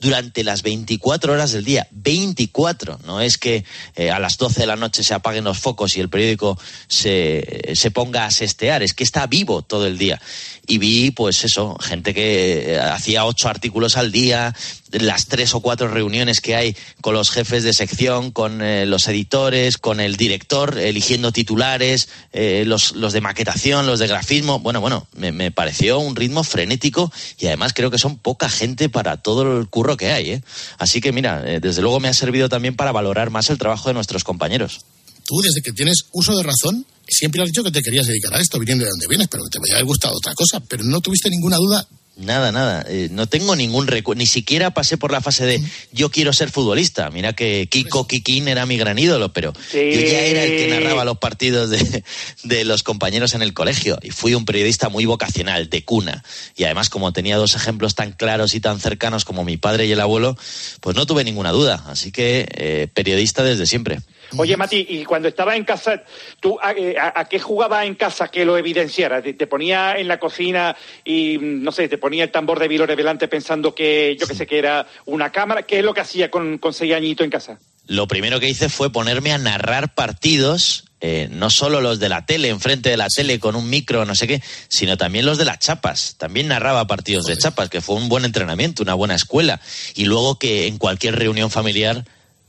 [0.00, 3.64] durante las 24 horas del día, 24, no es que
[3.96, 7.72] eh, a las 12 de la noche se apaguen los focos y el periódico se,
[7.74, 10.20] se ponga a sestear, es que está vivo todo el día.
[10.66, 14.54] Y vi, pues eso, gente que eh, hacía ocho artículos al día,
[14.92, 19.08] las tres o cuatro reuniones que hay con los jefes de sección, con eh, los
[19.08, 24.60] editores, con el director, eligiendo titulares, eh, los, los de maquetación, los de grafismo.
[24.60, 28.88] Bueno, bueno, me, me pareció un ritmo frenético y además creo que son poca gente
[28.88, 30.30] para todo el curro que hay.
[30.30, 30.42] ¿eh?
[30.78, 33.88] Así que mira, eh, desde luego me ha servido también para valorar más el trabajo
[33.88, 34.80] de nuestros compañeros.
[35.24, 38.40] Tú, desde que tienes uso de razón, siempre has dicho que te querías dedicar a
[38.40, 40.60] esto, viniendo de donde vienes, pero que te podría haber gustado otra cosa.
[40.60, 41.86] Pero no tuviste ninguna duda.
[42.18, 42.84] Nada, nada.
[42.88, 44.18] Eh, no tengo ningún recuerdo.
[44.18, 47.08] Ni siquiera pasé por la fase de yo quiero ser futbolista.
[47.10, 49.78] Mira que Kiko Kikín era mi gran ídolo, pero Sí.
[49.94, 52.02] yo ya era el que narraba los partidos de,
[52.42, 54.00] de los compañeros en el colegio.
[54.02, 56.24] Y fui un periodista muy vocacional, de cuna.
[56.56, 59.92] Y además, como tenía dos ejemplos tan claros y tan cercanos como mi padre y
[59.92, 60.36] el abuelo,
[60.80, 61.84] pues no tuve ninguna duda.
[61.86, 64.00] Así que eh, periodista desde siempre.
[64.36, 66.02] Oye, Mati, y cuando estabas en casa,
[66.40, 69.22] ¿tú a, eh, a- a qué jugabas en casa que lo evidenciara?
[69.22, 72.68] ¿Te, te ponía en la cocina y, mm, no sé, te ponía el tambor de
[72.68, 75.62] Vilore delante pensando que, yo que sé, que era una cámara?
[75.62, 77.58] ¿Qué es lo que hacía con, con seis añitos en casa?
[77.86, 82.26] Lo primero que hice fue ponerme a narrar partidos, eh, no solo los de la
[82.26, 85.46] tele, enfrente de la tele con un micro, no sé qué, sino también los de
[85.46, 86.16] las chapas.
[86.18, 89.60] También narraba partidos de chapas, que fue un buen entrenamiento, una buena escuela.
[89.94, 92.04] Y luego que en cualquier reunión familiar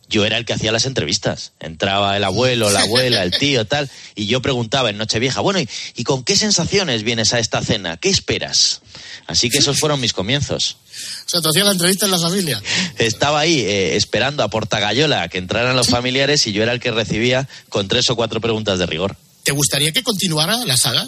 [0.10, 1.54] yo era el que hacía las entrevistas.
[1.60, 5.70] Entraba el abuelo, la abuela, el tío, tal, y yo preguntaba en Nochevieja, bueno, ¿y,
[5.96, 7.98] y con qué sensaciones vienes a esta cena?
[7.98, 8.82] ¿Qué esperas?
[9.28, 10.78] Así que esos fueron mis comienzos.
[11.26, 12.62] O sea, te hacían la entrevista en la familia.
[12.98, 16.80] Estaba ahí eh, esperando a Portagayola a que entraran los familiares y yo era el
[16.80, 19.16] que recibía con tres o cuatro preguntas de rigor.
[19.44, 21.08] ¿Te gustaría que continuara la saga?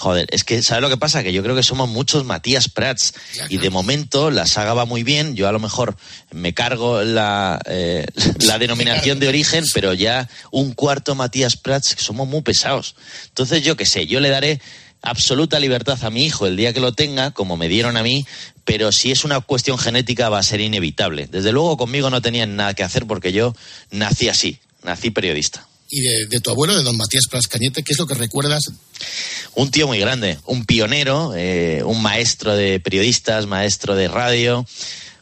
[0.00, 1.22] Joder, es que, ¿sabes lo que pasa?
[1.22, 3.12] Que yo creo que somos muchos Matías Prats.
[3.50, 5.36] Y de momento la saga va muy bien.
[5.36, 5.94] Yo a lo mejor
[6.32, 8.06] me cargo la, eh,
[8.46, 12.94] la denominación de origen, pero ya un cuarto Matías Prats, somos muy pesados.
[13.26, 14.62] Entonces, yo qué sé, yo le daré
[15.02, 18.26] absoluta libertad a mi hijo el día que lo tenga, como me dieron a mí,
[18.64, 21.26] pero si es una cuestión genética va a ser inevitable.
[21.26, 23.54] Desde luego conmigo no tenían nada que hacer porque yo
[23.90, 25.68] nací así, nací periodista.
[25.90, 28.62] Y de, de tu abuelo, de don Matías Prats Cañete, ¿qué es lo que recuerdas?
[29.60, 34.64] Un tío muy grande, un pionero, eh, un maestro de periodistas, maestro de radio,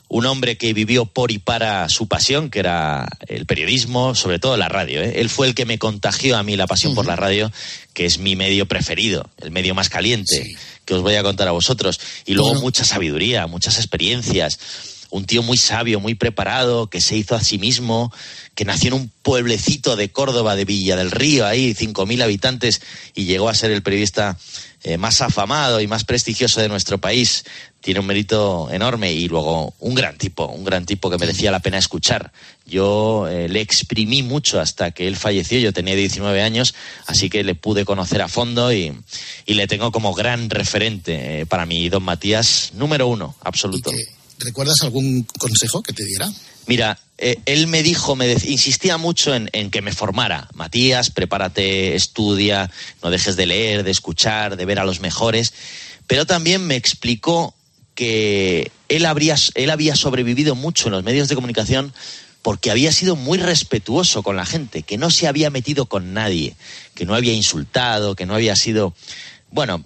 [0.07, 4.57] un hombre que vivió por y para su pasión, que era el periodismo, sobre todo
[4.57, 5.03] la radio.
[5.03, 5.14] ¿eh?
[5.16, 7.51] Él fue el que me contagió a mí la pasión por la radio,
[7.94, 11.51] que es mi medio preferido, el medio más caliente, que os voy a contar a
[11.51, 11.98] vosotros.
[12.24, 14.61] Y luego mucha sabiduría, muchas experiencias
[15.11, 18.12] un tío muy sabio, muy preparado, que se hizo a sí mismo,
[18.55, 22.81] que nació en un pueblecito de Córdoba, de Villa del Río, ahí, 5.000 habitantes,
[23.14, 24.37] y llegó a ser el periodista
[24.85, 27.44] eh, más afamado y más prestigioso de nuestro país.
[27.81, 31.61] Tiene un mérito enorme y luego un gran tipo, un gran tipo que merecía la
[31.61, 32.33] pena escuchar.
[32.64, 36.75] Yo eh, le exprimí mucho hasta que él falleció, yo tenía 19 años,
[37.07, 38.94] así que le pude conocer a fondo y,
[39.47, 43.90] le tengo como gran referente eh, para mí, don Matías, número uno, absoluto.
[44.38, 46.31] ¿Recuerdas algún consejo que te diera?
[46.66, 50.48] Mira, eh, él me dijo, me insistía mucho en, en que me formara.
[50.55, 52.70] Matías, prepárate, estudia,
[53.03, 55.53] no dejes de leer, de escuchar, de ver a los mejores.
[56.07, 57.55] Pero también me explicó
[57.94, 61.92] que él, habría, él había sobrevivido mucho en los medios de comunicación
[62.42, 66.55] porque había sido muy respetuoso con la gente, que no se había metido con nadie,
[66.94, 68.94] que no había insultado, que no había sido,
[69.51, 69.85] bueno,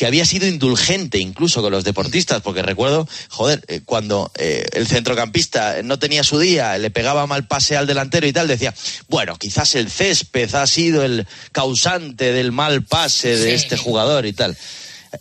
[0.00, 4.86] que había sido indulgente incluso con los deportistas, porque recuerdo, joder, eh, cuando eh, el
[4.86, 8.72] centrocampista no tenía su día, le pegaba mal pase al delantero y tal, decía,
[9.08, 14.32] bueno, quizás el césped ha sido el causante del mal pase de este jugador y
[14.32, 14.56] tal.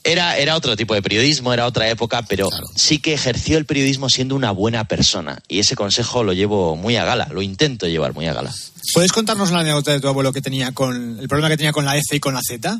[0.03, 4.09] Era, era otro tipo de periodismo, era otra época, pero sí que ejerció el periodismo
[4.09, 5.39] siendo una buena persona.
[5.47, 8.53] Y ese consejo lo llevo muy a gala, lo intento llevar muy a gala.
[8.93, 11.85] ¿Puedes contarnos la anécdota de tu abuelo que tenía con el problema que tenía con
[11.85, 12.79] la F y con la Z?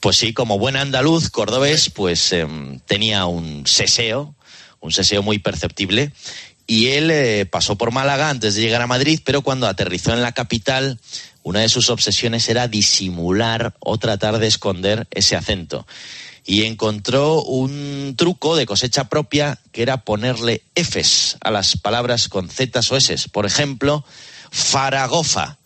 [0.00, 4.34] Pues sí, como buen andaluz cordobés, pues em, tenía un seseo,
[4.80, 6.12] un seseo muy perceptible.
[6.72, 10.22] Y él eh, pasó por Málaga antes de llegar a Madrid, pero cuando aterrizó en
[10.22, 10.98] la capital,
[11.42, 15.86] una de sus obsesiones era disimular o tratar de esconder ese acento.
[16.46, 22.48] Y encontró un truco de cosecha propia que era ponerle Fs a las palabras con
[22.48, 23.28] Z o S.
[23.28, 24.02] Por ejemplo,
[24.50, 25.58] Faragofa,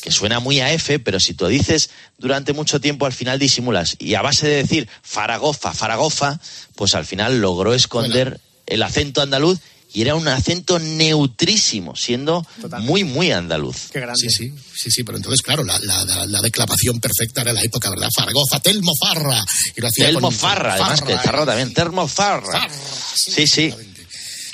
[0.00, 3.96] que suena muy a F, pero si tú dices durante mucho tiempo al final disimulas.
[3.98, 6.40] Y a base de decir Faragofa, Faragofa,
[6.76, 9.60] pues al final logró esconder el acento andaluz
[9.92, 12.46] y era un acento neutrísimo, siendo
[12.80, 13.76] muy, muy andaluz.
[14.16, 17.62] Sí, sí, sí, sí, pero entonces, claro, la, la, la- la declamación perfecta era la
[17.62, 18.08] época, ¿verdad?
[18.14, 19.44] Zaragoza, Telmo Farra.
[19.76, 22.68] Y lo hacía Telmo con- Farra, además que el Farra, Farra también, Termo Farra.
[23.14, 23.72] Sí, sí.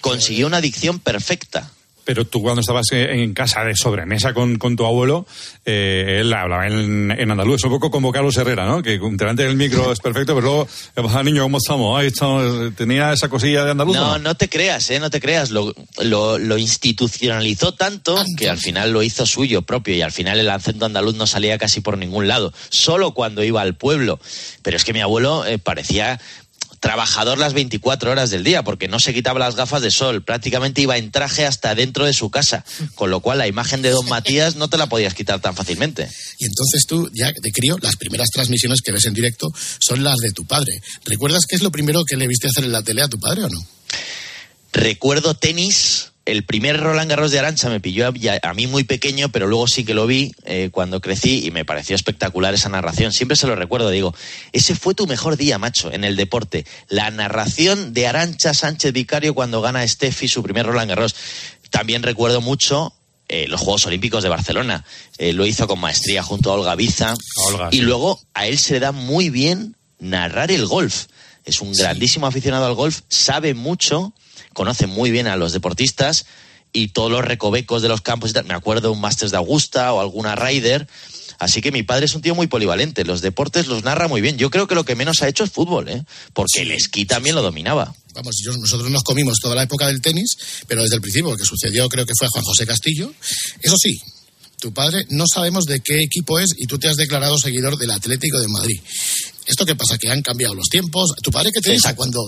[0.01, 1.71] Consiguió una dicción perfecta.
[2.05, 5.27] Pero tú cuando estabas en en casa de sobremesa con, con tu abuelo,
[5.65, 7.57] eh, él hablaba en, en andaluz.
[7.61, 8.83] Es un poco como Carlos Herrera, ¿no?
[8.83, 11.43] Que delante del micro es perfecto, pero luego, ¿qué pasa, niño?
[11.43, 11.99] ¿Cómo estamos?
[11.99, 12.75] Ahí estamos.
[12.75, 13.97] ¿Tenía esa cosilla de andaluz?
[13.97, 14.99] No, no te creas, ¿eh?
[14.99, 15.51] No te creas.
[15.51, 20.39] Lo, lo, lo institucionalizó tanto que al final lo hizo suyo propio y al final
[20.39, 24.19] el acento andaluz no salía casi por ningún lado, solo cuando iba al pueblo.
[24.63, 26.21] Pero es que mi abuelo eh, parecía
[26.83, 30.83] trabajador las 24 horas del día porque no se quitaba las gafas de sol, prácticamente
[30.83, 32.65] iba en traje hasta dentro de su casa,
[32.97, 36.09] con lo cual la imagen de don Matías no te la podías quitar tan fácilmente.
[36.39, 39.47] Y entonces tú, ya de crío, las primeras transmisiones que ves en directo
[39.79, 40.83] son las de tu padre.
[41.05, 43.45] ¿Recuerdas qué es lo primero que le viste hacer en la tele a tu padre
[43.45, 43.61] o no?
[44.73, 46.12] Recuerdo tenis.
[46.25, 48.13] El primer Roland Garros de Arancha me pilló a,
[48.49, 51.65] a mí muy pequeño, pero luego sí que lo vi eh, cuando crecí y me
[51.65, 53.13] pareció espectacular esa narración.
[53.13, 54.15] Siempre se lo recuerdo, digo,
[54.53, 56.65] ese fue tu mejor día, macho, en el deporte.
[56.89, 61.17] La narración de Arancha Sánchez Vicario cuando gana Steffi su primer Roland Garros.
[61.71, 62.95] También recuerdo mucho
[63.29, 64.85] eh, los Juegos Olímpicos de Barcelona.
[65.19, 67.15] Eh, lo hizo con maestría junto a Olga Biza.
[67.71, 71.07] y luego a él se le da muy bien narrar el golf.
[71.45, 74.13] Es un grandísimo aficionado al golf, sabe mucho,
[74.53, 76.27] conoce muy bien a los deportistas
[76.73, 78.45] y todos los recovecos de los campos y tal.
[78.47, 80.87] Me acuerdo de un Masters de Augusta o alguna Ryder.
[81.39, 83.05] Así que mi padre es un tío muy polivalente.
[83.05, 84.39] Los deportes los narra muy bien.
[84.39, 86.05] Yo creo que lo que menos ha hecho es fútbol, ¿eh?
[86.33, 87.93] porque el esquí también lo dominaba.
[88.15, 90.37] Vamos, yo- nosotros nos comimos toda la época del tenis,
[90.69, 93.13] pero desde el principio, que sucedió creo que fue a Juan José Castillo.
[93.61, 93.99] Eso sí,
[94.63, 97.91] tu padre no sabemos de qué equipo es y tú te has declarado seguidor del
[97.91, 98.81] Atlético de Madrid.
[99.45, 99.99] ¿Esto qué pasa?
[99.99, 101.11] Que han cambiado los tiempos.
[101.21, 102.21] ¿Tu padre qué te dijo cuando,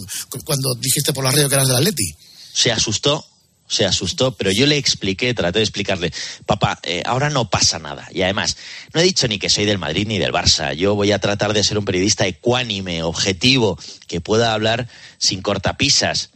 [0.45, 2.13] cuando dijiste por la radio que eras del Atleti?
[2.55, 3.27] se asustó,
[3.69, 6.13] se asustó, pero yo le expliqué, traté de explicarle,
[6.47, 8.09] papá, eh, ahora no pasa nada.
[8.13, 8.57] Y además,
[8.93, 10.73] no he dicho ni que soy del Madrid ni del Barça.
[10.75, 16.31] Yo voy a tratar de ser un periodista ecuánime, objetivo, que pueda hablar sin cortapisas.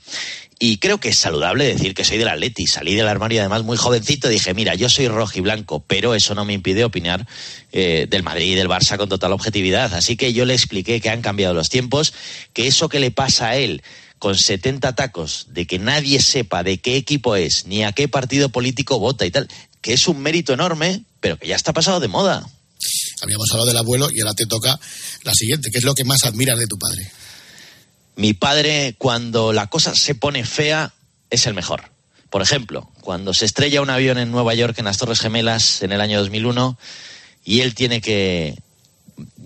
[0.61, 2.67] Y creo que es saludable decir que soy del Atleti.
[2.67, 6.35] Salí del armario además muy jovencito dije, mira, yo soy rojo y blanco, pero eso
[6.35, 7.29] no me impide opinar
[7.71, 9.95] eh, del Madrid y del Barça con total objetividad.
[9.95, 12.13] Así que yo le expliqué que han cambiado los tiempos,
[12.53, 13.83] que eso que le pasa a él
[14.19, 18.49] con 70 tacos de que nadie sepa de qué equipo es ni a qué partido
[18.49, 19.49] político vota y tal,
[19.81, 22.45] que es un mérito enorme, pero que ya está pasado de moda.
[23.23, 24.79] Habíamos hablado del abuelo y ahora te toca
[25.23, 25.71] la siguiente.
[25.71, 27.11] ¿Qué es lo que más admiras de tu padre?
[28.19, 30.93] Mi padre, cuando la cosa se pone fea,
[31.31, 31.83] es el mejor.
[32.31, 35.93] Por ejemplo, cuando se estrella un avión en Nueva York en las Torres Gemelas en
[35.93, 36.77] el año 2001
[37.45, 38.57] y él tiene que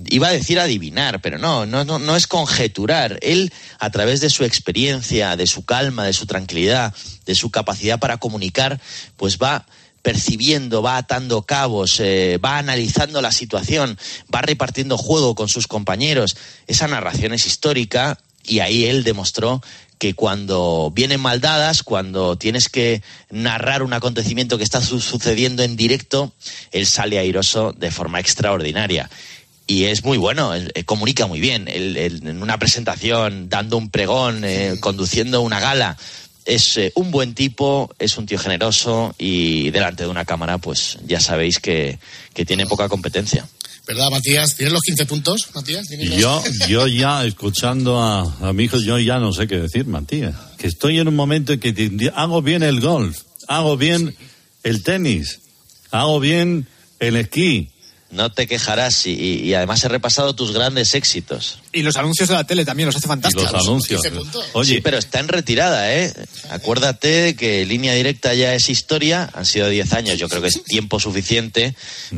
[0.07, 3.19] iba a decir adivinar, pero no, no, no, no es conjeturar.
[3.21, 6.95] Él, a través de su experiencia, de su calma, de su tranquilidad,
[7.27, 8.81] de su capacidad para comunicar,
[9.19, 9.67] pues va
[10.01, 13.99] percibiendo, va atando cabos, eh, va analizando la situación,
[14.35, 16.39] va repartiendo juego con sus compañeros.
[16.67, 19.63] Esa narración es histórica y ahí él demostró
[19.99, 25.77] que cuando vienen maldadas, cuando tienes que narrar un acontecimiento que está su- sucediendo en
[25.77, 26.33] directo,
[26.73, 29.09] él sale airoso de forma extraordinaria.
[29.69, 31.69] Y es muy bueno, él, eh, comunica muy bien.
[31.69, 35.97] Él- él en una presentación, dando un pregón, eh, conduciendo una gala,
[36.45, 40.99] es eh, un buen tipo, es un tío generoso y delante de una cámara, pues
[41.07, 42.01] ya sabéis que,
[42.35, 43.47] que tiene poca competencia.
[43.95, 44.57] ¿Verdad, Matías?
[44.57, 45.87] ¿Tienes los 15 puntos, Matías?
[45.87, 49.59] ¿Tienes los- Yo, yo ya, escuchando a, a mi hijo, yo ya no sé qué
[49.59, 50.35] decir, Matías.
[50.57, 54.15] Que estoy en un momento en que te- hago bien el golf, hago bien
[54.63, 55.41] el tenis,
[55.91, 56.67] hago bien
[57.01, 57.69] el esquí.
[58.13, 61.59] No te quejarás y, y- y además he repasado tus grandes éxitos.
[61.73, 63.45] Y los anuncios de la tele también los hace fantásticos.
[63.53, 64.03] los anuncios.
[64.69, 66.13] Sí, pero está en retirada, ¿eh?
[66.51, 70.49] Acuérdate de que línea directa ya es historia, han sido 10 años, yo creo que
[70.49, 71.75] es tiempo suficiente,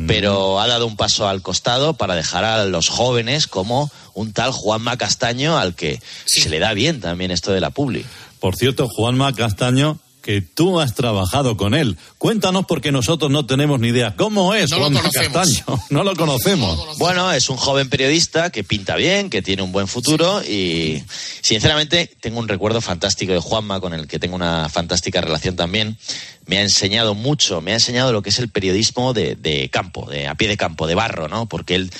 [0.08, 4.50] pero ha dado un paso al costado para dejar a los jóvenes como un tal
[4.50, 8.04] Juanma Castaño al que se le da bien también esto de la publi.
[8.40, 11.98] Por cierto, Juanma Castaño, que tú has trabajado con él.
[12.16, 14.16] Cuéntanos porque nosotros no tenemos ni idea.
[14.16, 15.32] ¿Cómo es No lo Juanma conocemos.
[15.32, 15.80] Castaño?
[15.90, 16.98] No lo conocemos.
[16.98, 21.04] Bueno, es un joven periodista que pinta bien, que tiene un buen futuro y
[21.42, 25.98] sinceramente tengo un recuerdo fantástico de Juanma con el que tengo una fantástica relación también.
[26.46, 30.08] Me ha enseñado mucho, me ha enseñado lo que es el periodismo de, de campo,
[30.08, 31.46] de a pie de campo, de barro, ¿no?
[31.46, 31.90] Porque él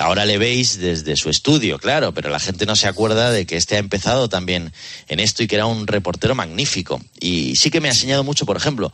[0.00, 3.58] ahora le veis desde su estudio, claro, pero la gente no se acuerda de que
[3.58, 4.72] este ha empezado también
[5.08, 7.02] en esto y que era un reportero magnífico.
[7.20, 8.92] Y sí que me ha enseñado mucho, por ejemplo,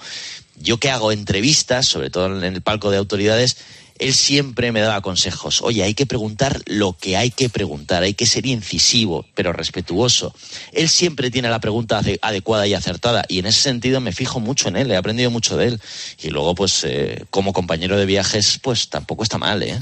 [0.56, 3.56] yo que hago entrevistas, sobre todo en el palco de autoridades,
[3.98, 5.62] él siempre me daba consejos.
[5.62, 10.34] Oye, hay que preguntar lo que hay que preguntar, hay que ser incisivo, pero respetuoso.
[10.72, 14.40] Él siempre tiene la pregunta ade- adecuada y acertada, y en ese sentido me fijo
[14.40, 15.80] mucho en él, he aprendido mucho de él.
[16.22, 19.80] Y luego, pues, eh, como compañero de viajes, pues tampoco está mal, ¿eh?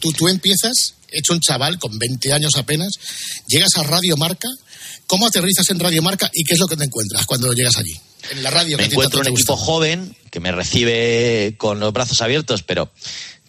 [0.00, 2.88] Tú, tú empiezas, hecho un chaval con 20 años apenas,
[3.46, 4.48] llegas a Radio Marca.
[5.06, 7.94] ¿Cómo aterrizas en Radio Marca y qué es lo que te encuentras cuando llegas allí?
[8.30, 12.62] En la radio me encuentro un equipo joven que me recibe con los brazos abiertos,
[12.62, 12.90] pero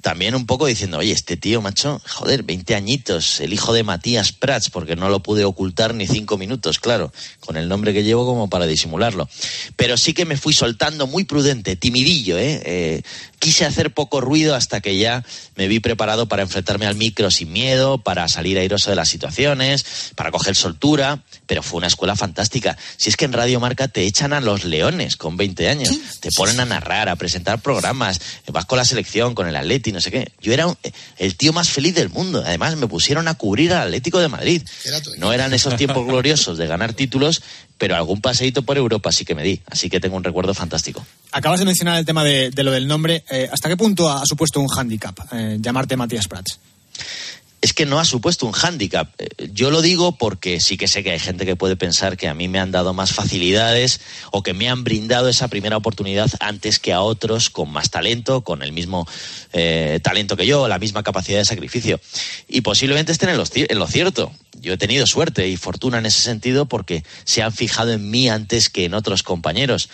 [0.03, 4.33] también un poco diciendo, oye, este tío, macho, joder, 20 añitos, el hijo de Matías
[4.33, 8.25] Prats, porque no lo pude ocultar ni cinco minutos, claro, con el nombre que llevo
[8.25, 9.29] como para disimularlo.
[9.77, 12.61] Pero sí que me fui soltando muy prudente, timidillo, ¿eh?
[12.65, 13.01] Eh,
[13.39, 15.23] quise hacer poco ruido hasta que ya
[15.55, 19.85] me vi preparado para enfrentarme al micro sin miedo, para salir airoso de las situaciones,
[20.15, 22.77] para coger soltura, pero fue una escuela fantástica.
[22.97, 26.29] Si es que en Radio Marca te echan a los leones con 20 años, te
[26.35, 28.19] ponen a narrar, a presentar programas,
[28.51, 30.31] vas con la selección, con el Atleti, no sé qué.
[30.41, 30.77] Yo era un-
[31.17, 32.43] el tío más feliz del mundo.
[32.45, 34.61] Además, me pusieron a cubrir al Atlético de Madrid.
[35.19, 37.41] No eran esos tiempos gloriosos de ganar títulos,
[37.77, 39.61] pero algún paseíto por Europa sí que me di.
[39.67, 41.05] Así que tengo un recuerdo fantástico.
[41.31, 43.23] Acabas de mencionar el tema de, de lo del nombre.
[43.29, 46.59] Eh, ¿Hasta qué punto ha supuesto un hándicap eh, llamarte Matías Prats?
[47.63, 49.09] Es que no ha supuesto un hándicap.
[49.17, 52.27] Eh, Yo lo digo porque sí que sé que hay gente que puede pensar que
[52.27, 56.29] a mí me han dado más facilidades o que me han brindado esa primera oportunidad
[56.41, 59.07] antes que a otros con más talento, con el mismo
[59.53, 62.01] eh, talento que yo, la misma capacidad de sacrificio.
[62.49, 64.33] Y posiblemente estén en, lo cierto.
[64.59, 68.27] Yo he tenido suerte y fortuna en ese sentido porque se han fijado en mí
[68.27, 69.89] antes que en otros compañeros.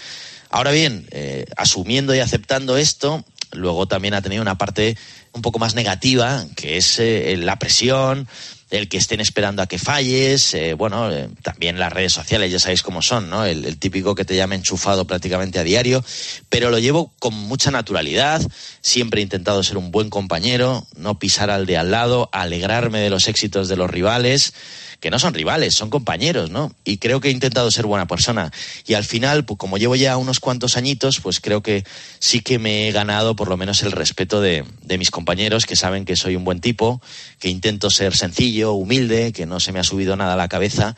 [0.50, 4.98] Ahora bien, eh, asumiendo y aceptando esto, luego también ha tenido una parte
[5.34, 8.28] un poco más negativa, que es eh, la presión,
[8.70, 12.60] el que estén esperando a que falles, eh, bueno, eh, también las redes sociales, ya
[12.60, 13.46] sabéis cómo son, ¿no?
[13.46, 16.04] El, el típico que te llama enchufado prácticamente a diario,
[16.50, 18.42] pero lo llevo con mucha naturalidad,
[18.82, 23.10] siempre he intentado ser un buen compañero, no pisar al de al lado, alegrarme de
[23.10, 24.54] los éxitos de los rivales,
[25.00, 26.74] que no son rivales, son compañeros, ¿no?
[26.84, 28.52] Y creo que he intentado ser buena persona.
[28.86, 31.86] Y al final, pues como llevo ya unos cuantos añitos, pues creo que
[32.20, 35.76] sí que me he ganado por lo menos el respeto de, de mis compañeros, que
[35.78, 37.02] saben que soy un buen tipo,
[37.40, 40.96] que intento ser sencillo, humilde, que no se me ha subido nada a la cabeza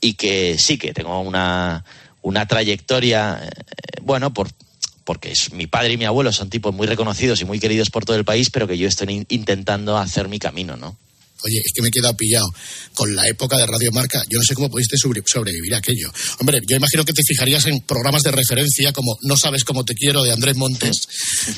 [0.00, 1.84] y que sí que tengo una,
[2.22, 3.50] una trayectoria, eh,
[4.02, 4.48] bueno, por,
[5.04, 8.04] porque es, mi padre y mi abuelo son tipos muy reconocidos y muy queridos por
[8.04, 10.96] todo el país, pero que yo estoy in- intentando hacer mi camino, ¿no?
[11.44, 12.46] Oye, es que me he quedado pillado
[12.94, 14.22] con la época de Radio Marca.
[14.28, 16.12] Yo no sé cómo pudiste sobre- sobrevivir a aquello.
[16.38, 19.94] Hombre, yo imagino que te fijarías en programas de referencia como No sabes cómo te
[19.94, 20.96] quiero de Andrés Montes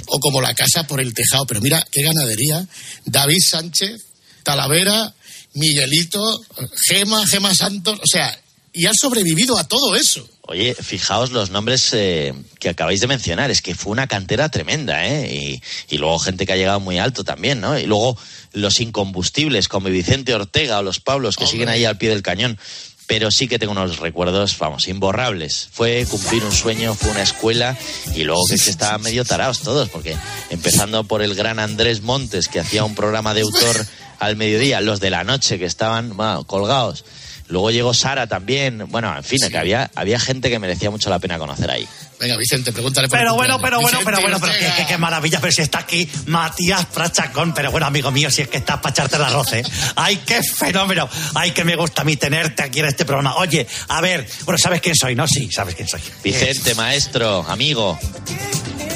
[0.07, 1.47] o como La casa por el tejado.
[1.47, 2.67] Pero mira, qué ganadería.
[3.05, 4.03] David Sánchez,
[4.43, 5.15] Talavera,
[5.55, 6.41] Miguelito,
[6.89, 7.99] Gema, Gema Santos.
[8.03, 8.42] O sea,
[8.73, 10.27] y has sobrevivido a todo eso.
[10.43, 15.07] Oye, fijaos los nombres eh, que acabáis de mencionar, es que fue una cantera tremenda,
[15.07, 15.33] ¿eh?
[15.33, 17.79] Y, y luego gente que ha llegado muy alto también, ¿no?
[17.79, 18.17] Y luego
[18.53, 22.59] los incombustibles como Vicente Ortega o los Pablos que siguen ahí al pie del cañón.
[23.07, 25.69] Pero sí que tengo unos recuerdos, vamos, imborrables.
[25.73, 27.77] Fue cumplir un sueño, fue una escuela
[28.15, 30.17] y luego que, que estaban medio tarados todos, porque
[30.51, 33.87] empezando por el gran Andrés Montes, que hacía un programa de autor
[34.19, 37.05] al mediodía, los de la noche que estaban bueno, colgados.
[37.53, 38.87] Luego llegó Sara también.
[38.89, 41.87] Bueno, en fin, que había, había gente que merecía mucho la pena conocer ahí.
[42.19, 45.53] Venga, Vicente, pregúntale por Pero bueno, pero bueno, pero bueno, pero qué- qué maravilla, pero
[45.53, 49.17] si está aquí Matías Prachacón, pero bueno, amigo mío, si es que estás para echarte
[49.17, 49.63] el arroz, ¿eh?
[49.97, 53.37] Ay, qué fenómeno, ay, que me gusta a mí tenerte aquí en este programa.
[53.37, 55.27] Oye, a ver, bueno, ¿sabes quién soy, no?
[55.29, 56.01] Sí, sabes quién soy.
[56.25, 57.99] Vicente, maestro, amigo.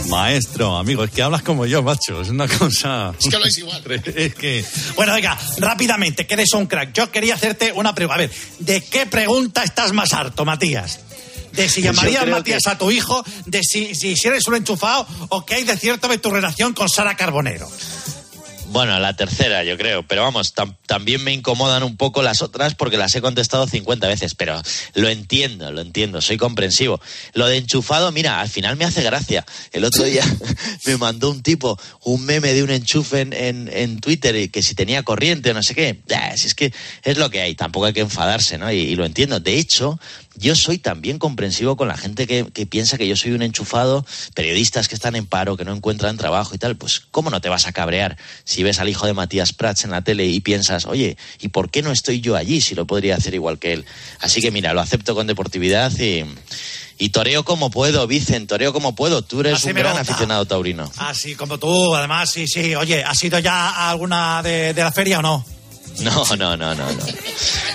[0.08, 2.20] Maestro, amigo, es que hablas como yo, macho.
[2.20, 3.12] Es una cosa.
[3.20, 3.82] Es que habláis igual.
[4.16, 4.64] Es que.
[4.94, 6.92] Bueno, venga, rápidamente, que eres un crack.
[6.92, 8.14] Yo quería hacerte una pregunta.
[8.14, 11.00] A ver, ¿de qué pregunta estás más harto, Matías?
[11.52, 13.24] ¿De si llamarías Matías que- a tu hijo?
[13.46, 15.06] ¿De si, si, si eres un enchufado?
[15.30, 17.68] ¿O qué hay de cierto de tu relación con Sara Carbonero?
[18.76, 20.06] Bueno, la tercera, yo creo.
[20.06, 24.06] Pero vamos, tam- también me incomodan un poco las otras porque las he contestado 50
[24.06, 24.34] veces.
[24.34, 24.60] Pero
[24.92, 27.00] lo entiendo, lo entiendo, soy comprensivo.
[27.32, 29.46] Lo de enchufado, mira, al final me hace gracia.
[29.72, 30.22] El otro día
[30.84, 33.32] me mandó un tipo un meme de un enchufe en,
[33.72, 35.98] en, Twitter y que si tenía corriente o no sé qué.
[36.36, 36.70] Si es que
[37.02, 38.70] es lo que hay, tampoco hay que enfadarse, ¿no?
[38.70, 39.40] Y lo entiendo.
[39.40, 39.98] De hecho,
[40.36, 44.04] yo soy también comprensivo con la gente que, que piensa que yo soy un enchufado,
[44.34, 46.76] periodistas que están en paro, que no encuentran trabajo y tal.
[46.76, 49.90] Pues, ¿cómo no te vas a cabrear si ves al hijo de Matías Prats en
[49.90, 53.16] la tele y piensas, oye, ¿y por qué no estoy yo allí si lo podría
[53.16, 53.84] hacer igual que él?
[54.20, 56.24] Así que mira, lo acepto con deportividad y,
[56.98, 59.22] y toreo como puedo, Vicen, toreo como puedo.
[59.22, 60.02] Tú eres Así un gran gusta.
[60.12, 60.90] aficionado taurino.
[60.98, 62.74] Así como tú, además, sí, sí.
[62.74, 65.44] Oye, ¿has ido ya a alguna de, de la feria o no?
[66.00, 67.06] No, no, no, no, no.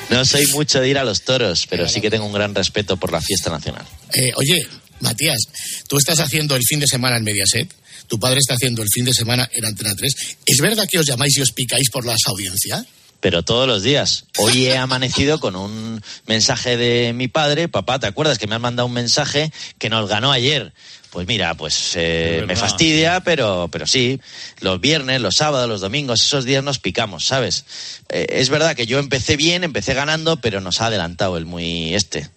[0.09, 2.97] No soy mucho de ir a los toros, pero sí que tengo un gran respeto
[2.97, 3.86] por la fiesta nacional.
[4.13, 4.67] Eh, oye,
[4.99, 5.39] Matías,
[5.88, 7.74] tú estás haciendo el fin de semana en Mediaset,
[8.07, 10.13] tu padre está haciendo el fin de semana en Antena 3.
[10.45, 12.86] ¿Es verdad que os llamáis y os picáis por las audiencias?
[13.22, 14.26] pero todos los días.
[14.38, 18.61] Hoy he amanecido con un mensaje de mi padre, papá, ¿te acuerdas que me has
[18.61, 20.74] mandado un mensaje que nos ganó ayer?
[21.12, 24.22] Pues mira, pues eh, me fastidia, pero, pero sí,
[24.62, 27.66] los viernes, los sábados, los domingos, esos días nos picamos, ¿sabes?
[28.07, 31.93] Eh, es verdad que yo empecé bien, empecé ganando, pero nos ha adelantado el muy
[31.95, 32.30] este.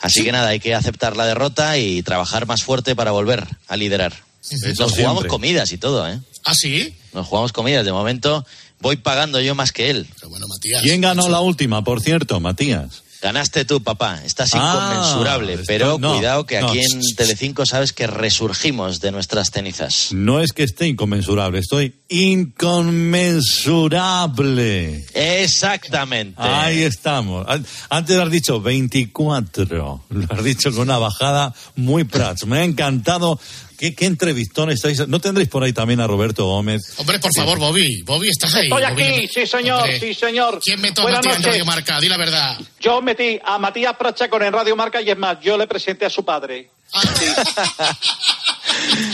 [0.00, 3.76] Así que nada, hay que aceptar la derrota y trabajar más fuerte para volver a
[3.76, 4.12] liderar.
[4.50, 5.28] Eso Nos jugamos siempre.
[5.28, 6.18] comidas y todo, ¿eh?
[6.44, 6.96] ¿Ah, sí?
[7.12, 7.84] Nos jugamos comidas.
[7.84, 8.44] De momento
[8.80, 10.08] voy pagando yo más que él.
[10.16, 10.82] Pero bueno, Matías.
[10.82, 13.02] ¿Quién ganó la última, por cierto, Matías?
[13.20, 14.20] Ganaste tú, papá.
[14.24, 15.58] Estás Ah, inconmensurable.
[15.66, 16.68] pero no, cuidado que no.
[16.68, 20.10] aquí en Telecinco sabes que resurgimos de nuestras cenizas.
[20.12, 25.04] No es que esté inconmensurable, estoy inconmensurable.
[25.14, 26.34] Exactamente.
[26.40, 27.46] Ahí estamos.
[27.48, 30.04] An- Antes lo has dicho 24.
[30.10, 32.46] Lo has dicho con una bajada muy prats.
[32.46, 33.38] Me ha encantado.
[33.78, 35.06] ¿Qué, qué entrevistón estáis?
[35.06, 36.94] ¿No tendréis por ahí también a Roberto Gómez?
[36.96, 38.02] Hombre, por favor, Bobby.
[38.02, 38.64] Bobby, ¿estás ahí?
[38.66, 39.02] Estoy Bobby?
[39.02, 40.60] aquí, sí señor, Hombre, sí señor.
[40.62, 41.42] ¿Quién metió a Matías en.
[41.44, 42.00] Radio Marca?
[42.00, 42.58] Di la verdad.
[42.80, 46.10] Yo metí a Matías Prachacón en Radio Marca y es más, yo le presenté a
[46.10, 46.70] su padre.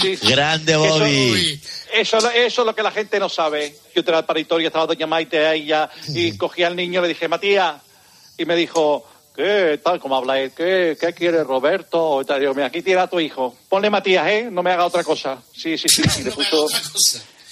[0.01, 0.17] Sí.
[0.17, 0.29] Sí.
[0.29, 1.61] Grande Bobby.
[1.93, 3.75] Eso, eso, eso es lo que la gente no sabe.
[3.95, 7.09] Yo entré al paritorio, estaba doña Maite ahí ya, y cogí al niño y le
[7.09, 7.77] dije, Matías,
[8.37, 10.01] y me dijo, ¿qué tal?
[10.01, 10.53] ¿Cómo habla él?
[10.57, 12.21] ¿Qué, qué quiere Roberto?
[12.23, 12.41] Y tal.
[12.41, 13.57] Digo, mira, aquí tiene a tu hijo.
[13.69, 14.49] Ponle Matías, ¿eh?
[14.51, 15.43] No me haga otra cosa.
[15.53, 16.03] Sí, sí, sí.
[16.21, 16.69] Y le puso,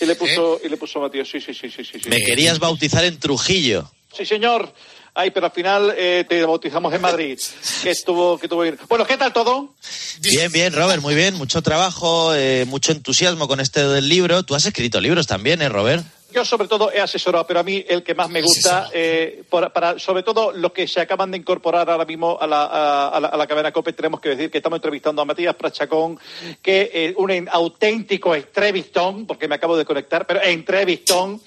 [0.01, 1.29] y le puso, y le puso Matías.
[1.29, 1.99] Sí, sí, sí, sí, sí.
[2.01, 2.09] sí.
[2.09, 3.91] Me querías bautizar en Trujillo.
[4.13, 4.73] Sí, señor.
[5.15, 7.39] Ay, pero al final eh, te bautizamos en Madrid.
[7.83, 8.79] Que estuvo, que estuvo bien.
[8.89, 9.75] Bueno, ¿qué tal todo?
[10.21, 11.35] Bien, bien, Robert, muy bien.
[11.35, 14.45] Mucho trabajo, eh, mucho entusiasmo con este del libro.
[14.45, 16.07] Tú has escrito libros también, ¿eh, Robert?
[16.33, 19.73] Yo sobre todo he asesorado, pero a mí el que más me gusta, eh, por-
[19.73, 23.21] para, sobre todo los que se acaban de incorporar ahora mismo a la, a, a
[23.21, 26.19] la, a la cadena COPE, tenemos que decir que estamos entrevistando a Matías Prachacón,
[26.63, 31.41] que es un auténtico entrevistón, porque me acabo de conectar, pero entrevistón,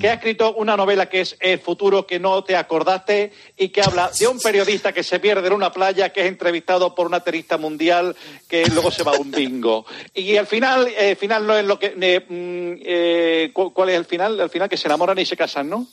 [0.00, 3.82] que ha escrito una novela que es El futuro que no te acordaste y que
[3.82, 7.20] habla de un periodista que se pierde en una playa, que es entrevistado por una
[7.20, 8.14] tenista mundial,
[8.48, 9.84] que luego se va a un bingo.
[10.14, 11.94] Y al final, eh, final no es lo que...
[12.00, 14.40] eh, mm, eh, cu- ¿Cuál es el final?
[14.40, 15.86] Al final que se enamoran y se casan, ¿no?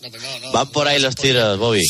[0.53, 1.83] Van por ahí los tiros, Bobby.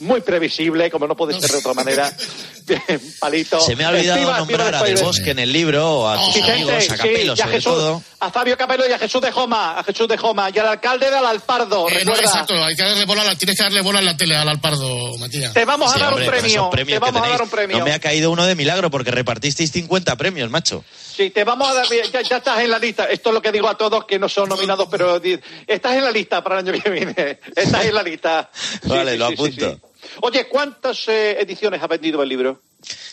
[0.00, 2.12] Muy previsible, como no puede ser de otra manera.
[2.68, 2.82] Bien,
[3.18, 3.60] palito.
[3.60, 6.34] Se me ha olvidado Encima- nombrar a Del Bosque en el libro, o a tus
[6.34, 8.02] Vicente, amigos, a Capelo, sí, y a sobre Jesús, todo.
[8.20, 11.10] a Fabio Capello y a Jesús de Joma, a Jesús de Joma y al alcalde
[11.10, 12.22] de Alalpardo, Eh, no, recuerda.
[12.22, 14.48] exacto, hay que darle bola a la, tienes que darle bola a la tele al
[14.48, 15.54] Alpardo, Matías.
[15.54, 16.30] Te vamos a Sí, dar hombre, un
[16.70, 17.78] premio, te vamos a dar un premio.
[17.78, 20.84] No me ha caído uno de milagro porque repartisteis 50 premios, macho.
[21.16, 23.06] Sí, te vamos a dar, ya, ya estás en la lista.
[23.06, 25.20] Esto es lo que digo a todos que no son nominados, pero
[25.66, 27.40] estás en la lista para el año que viene.
[27.56, 28.50] Estás en la lista.
[28.52, 29.87] Sí, Vale, sí, lo sí, sí, apunto.
[30.20, 32.60] Oye, ¿cuántas eh, ediciones ha vendido el libro?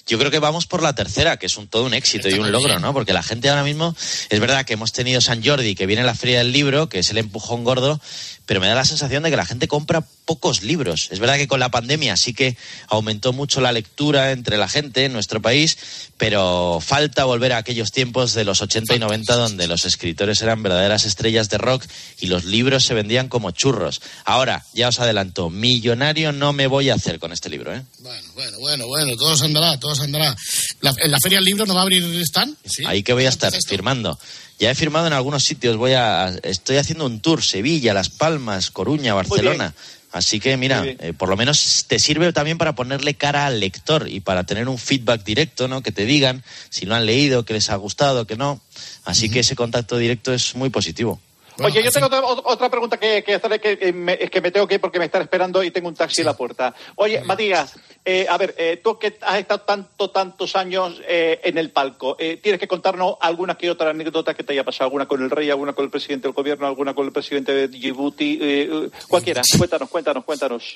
[0.08, 2.52] Yo creo que vamos por la tercera, que es un, todo un éxito y un
[2.52, 2.94] logro, ¿no?
[2.94, 3.96] Porque la gente ahora mismo,
[4.30, 7.10] es verdad que hemos tenido San Jordi, que viene la feria del libro, que es
[7.10, 8.00] el empujón gordo,
[8.46, 11.10] pero me da la sensación de que la gente compra pocos libros.
[11.12, 15.06] Es verdad que con la pandemia sí que aumentó mucho la lectura entre la gente
[15.06, 15.78] en nuestro país,
[16.18, 20.62] pero falta volver a aquellos tiempos de los 80 y 90 donde los escritores eran
[20.64, 21.84] verdaderas estrellas de rock
[22.20, 24.02] y los libros se vendían como churros.
[24.24, 27.84] Ahora, ya os adelanto, millonario no me voy a hacer con este libro, ¿eh?
[28.00, 30.36] Bueno, bueno, bueno, bueno, todo se andará, todo andará.
[30.82, 32.56] La- ¿En la feria del libro no va a abrir stand?
[32.66, 32.84] Sí.
[32.86, 34.18] Ahí que voy a estar firmando.
[34.60, 38.72] Ya he firmado en algunos sitios, voy a estoy haciendo un tour Sevilla, Las Palmas,
[38.72, 39.74] Coruña, Barcelona.
[40.12, 44.08] Así que mira, eh, por lo menos te sirve también para ponerle cara al lector
[44.10, 45.82] y para tener un feedback directo, ¿no?
[45.84, 48.62] Que te digan si lo han leído, que les ha gustado, que no.
[49.04, 51.20] Así que ese contacto directo es muy positivo.
[51.64, 54.52] Oye, yo tengo otra, otra pregunta que, que hacerle, que, que me, es que me
[54.52, 56.74] tengo que ir porque me están esperando y tengo un taxi en la puerta.
[56.96, 61.58] Oye, Matías, eh, a ver, eh, tú que has estado tanto, tantos años eh, en
[61.58, 65.24] el palco, tienes que contarnos alguna que otra anécdota que te haya pasado, alguna con
[65.24, 69.42] el rey, alguna con el presidente del gobierno, alguna con el presidente de Djibouti, cualquiera.
[69.58, 70.76] Cuéntanos, cuéntanos, cuéntanos.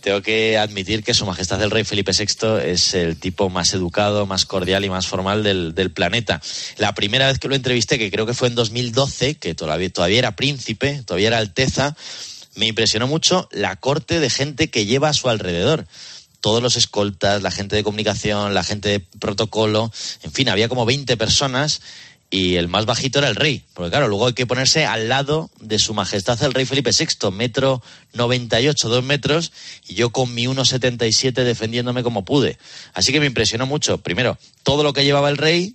[0.00, 4.24] Tengo que admitir que Su Majestad el Rey Felipe VI es el tipo más educado,
[4.26, 6.40] más cordial y más formal del, del planeta.
[6.78, 10.18] La primera vez que lo entrevisté, que creo que fue en 2012, que todavía, todavía
[10.18, 11.96] era príncipe, todavía era alteza,
[12.54, 15.86] me impresionó mucho la corte de gente que lleva a su alrededor.
[16.42, 19.90] Todos los escoltas, la gente de comunicación, la gente de protocolo,
[20.22, 21.80] en fin, había como 20 personas
[22.28, 23.64] y el más bajito era el rey.
[23.72, 27.30] Porque claro, luego hay que ponerse al lado de su majestad el rey Felipe VI,
[27.30, 27.82] metro
[28.12, 29.50] 98, dos metros,
[29.88, 32.58] y yo con mi 1,77 defendiéndome como pude.
[32.92, 35.74] Así que me impresionó mucho, primero, todo lo que llevaba el rey,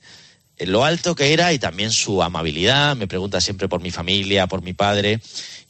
[0.66, 4.62] lo alto que era y también su amabilidad, me pregunta siempre por mi familia, por
[4.62, 5.20] mi padre,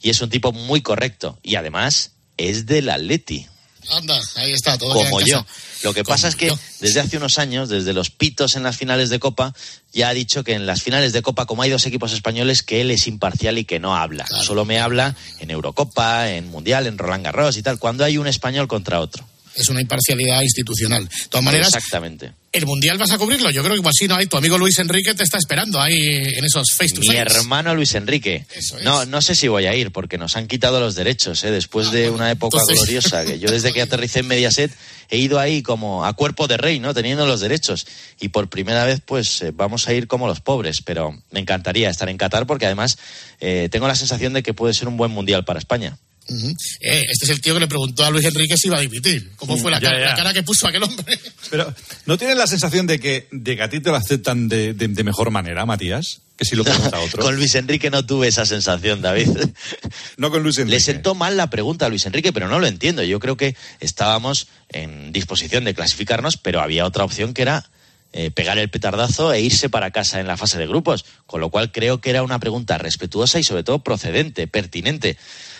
[0.00, 1.38] y es un tipo muy correcto.
[1.42, 3.46] Y además es del Atleti,
[3.90, 5.42] Anda, ahí está, todo como en yo.
[5.42, 5.54] casa.
[5.82, 9.10] Lo que pasa es que desde hace unos años, desde los pitos en las finales
[9.10, 9.52] de Copa,
[9.92, 12.80] ya ha dicho que en las finales de Copa, como hay dos equipos españoles, que
[12.80, 14.24] él es imparcial y que no habla.
[14.26, 18.28] Solo me habla en Eurocopa, en Mundial, en Roland Garros y tal, cuando hay un
[18.28, 19.24] español contra otro.
[19.54, 21.06] Es una imparcialidad institucional.
[21.08, 22.32] De todas maneras, Exactamente.
[22.52, 23.50] ¿el Mundial vas a cubrirlo?
[23.50, 24.16] Yo creo que igual sí, ¿no?
[24.16, 27.18] Hay tu amigo Luis Enrique te está esperando ahí en esos face to Mi face.
[27.18, 28.46] hermano Luis Enrique.
[28.82, 31.50] No, no sé si voy a ir porque nos han quitado los derechos, ¿eh?
[31.50, 33.24] después de una época entonces- gloriosa.
[33.24, 34.72] Que yo desde que aterricé en Mediaset
[35.10, 36.94] he ido ahí como a cuerpo de rey, ¿no?
[36.94, 37.86] Teniendo los derechos.
[38.20, 40.80] Y por primera vez, pues eh, vamos a ir como los pobres.
[40.82, 42.96] Pero me encantaría estar en Qatar porque además
[43.40, 45.98] eh, tengo la sensación de que puede ser un buen mundial para España.
[46.28, 49.32] Eh, este es el tío que le preguntó a Luis Enrique si iba a dimitir.
[49.36, 50.06] ¿Cómo fue la, Ya, cara, ya.
[50.10, 51.18] la cara que puso aquel hombre?
[51.50, 51.74] Pero,
[52.06, 54.88] ¿no tienes la sensación de que, de que a ti te lo aceptan de, de-
[54.88, 56.20] de mejor manera, Matías?
[56.36, 57.22] Que si lo pregunta otro.
[57.22, 59.28] Con Luis Enrique no tuve esa sensación, David.
[60.16, 60.76] No con Luis Enrique.
[60.76, 63.02] Le sentó mal la pregunta a Luis Enrique, pero no lo entiendo.
[63.02, 67.68] Yo creo que estábamos en disposición de clasificarnos, pero había otra opción que era
[68.12, 71.04] eh, pegar el petardazo e irse para casa en la fase de grupos.
[71.26, 75.16] Con lo cual creo que era una pregunta respetuosa y sobre todo procedente, pertinente.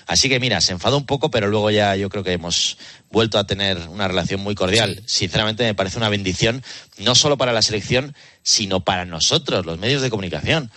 [0.07, 2.79] Así que mira, se enfadó un poco, pero luego ya yo creo que hemos
[3.11, 5.03] vuelto a tener una relación muy cordial.
[5.07, 6.63] Sinceramente me parece una bendición,
[6.99, 10.71] no solo para la selección, sino para nosotros, los medios de comunicación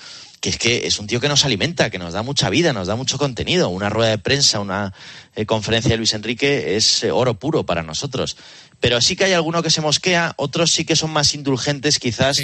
[0.45, 2.85] que es que es un tío que nos alimenta, que nos da mucha vida, nos
[2.85, 3.69] da mucho contenido.
[3.69, 4.93] Una rueda de prensa, una
[5.35, 8.37] eh, conferencia de Luis Enrique es eh, oro puro para nosotros.
[8.79, 12.37] Pero sí que hay alguno que se mosquea, otros sí que son más indulgentes quizás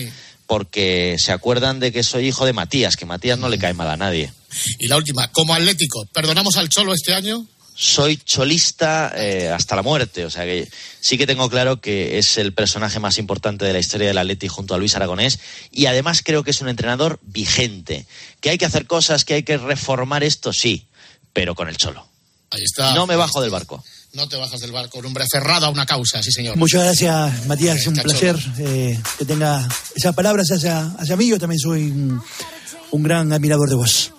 [0.47, 3.87] porque se acuerdan de que soy hijo de Matías, que Matías no le cae mal
[3.87, 4.33] a nadie.
[4.79, 7.45] Y la última, como Atlético, ¿perdonamos al Cholo este año?
[7.75, 10.25] Soy cholista eh, hasta la muerte.
[10.25, 10.69] O sea que
[10.99, 14.47] sí que tengo claro que es el personaje más importante de la historia del Atleti
[14.47, 15.39] junto a Luis Aragonés.
[15.71, 18.05] Y además creo que es un entrenador vigente.
[18.39, 20.85] Que hay que hacer cosas, que hay que reformar esto, sí,
[21.33, 22.07] pero con el cholo.
[22.51, 22.93] Ahí está.
[22.93, 23.83] No me bajo del barco.
[24.13, 26.57] No te bajas del barco, un hombre aferrado a una causa, sí señor.
[26.57, 27.77] Muchas gracias, Matías.
[27.77, 28.11] Es un Cachorro.
[28.19, 29.65] placer eh, que tenga
[29.95, 31.29] esas palabras hacia, hacia mí.
[31.29, 32.21] Yo también soy un,
[32.91, 34.11] un gran admirador de vos.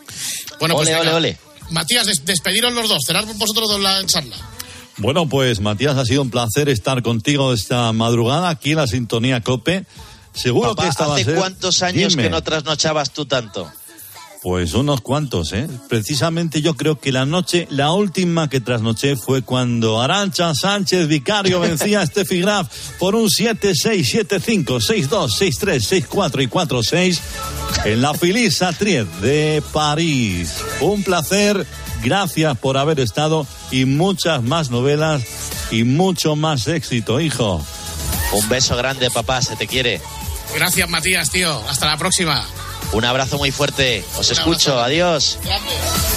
[0.59, 1.17] Bueno, pues Ole, venga.
[1.17, 1.39] ole, ole.
[1.73, 4.37] Matías, des- despediros los dos, cerrar vosotros dos la charla.
[4.99, 9.41] Bueno, pues Matías, ha sido un placer estar contigo esta madrugada aquí en la sintonía
[9.41, 9.87] COPE.
[10.35, 12.25] Seguro Papá, que esta va a ¿hace ser- cuántos años Dime.
[12.25, 13.71] que no trasnochabas tú tanto?
[14.43, 15.69] Pues unos cuantos, ¿eh?
[15.89, 21.61] Precisamente yo creo que la noche, la última que trasnoché fue cuando Arancha Sánchez Vicario
[21.61, 22.69] vencía a Steffi Graf
[22.99, 27.21] por un 7-6, 7-5, 6-2, 6-3, 6-4 y 4-6
[27.85, 30.57] en la Filisa Triet de París.
[30.81, 31.65] Un placer,
[32.03, 35.23] gracias por haber estado y muchas más novelas
[35.71, 37.65] y mucho más éxito, hijo.
[38.33, 40.01] Un beso grande, papá, se te quiere.
[40.53, 41.63] Gracias, Matías, tío.
[41.69, 42.45] Hasta la próxima.
[42.93, 44.05] Un abrazo muy fuerte.
[44.19, 44.73] Os Un escucho.
[44.73, 44.85] Abrazo.
[44.85, 45.39] Adiós.
[45.43, 46.13] Gracias.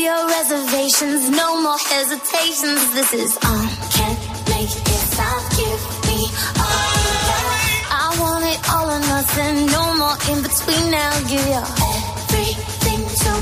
[0.00, 2.80] your reservations, no more hesitations.
[2.94, 3.68] This is on.
[3.96, 4.18] Can't
[4.48, 5.42] make it stop.
[5.56, 6.20] Give me
[6.56, 6.90] all
[8.02, 9.66] I want it all or nothing.
[9.66, 11.12] No more in between now.
[11.28, 11.99] Give your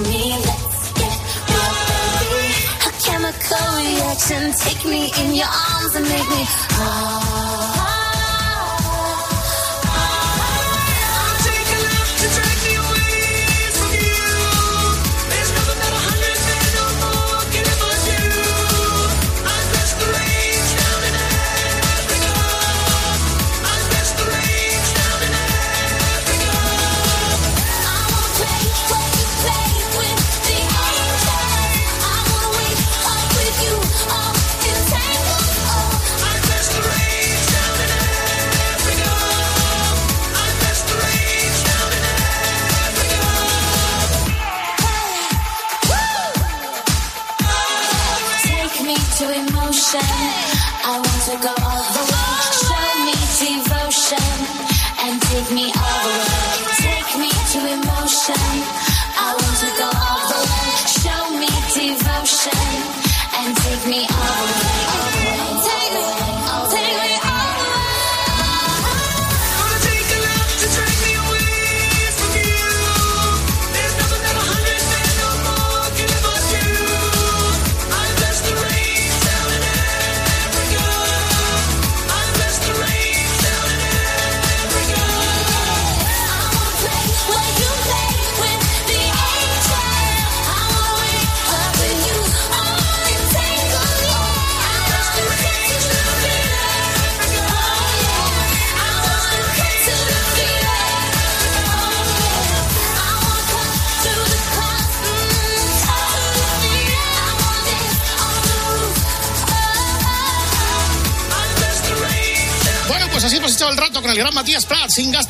[0.02, 0.32] me.
[0.46, 1.16] Let's get
[1.48, 1.74] real,
[2.20, 2.54] baby.
[2.86, 6.42] A chemical reaction, take me in your arms and make me.
[6.80, 7.77] ah.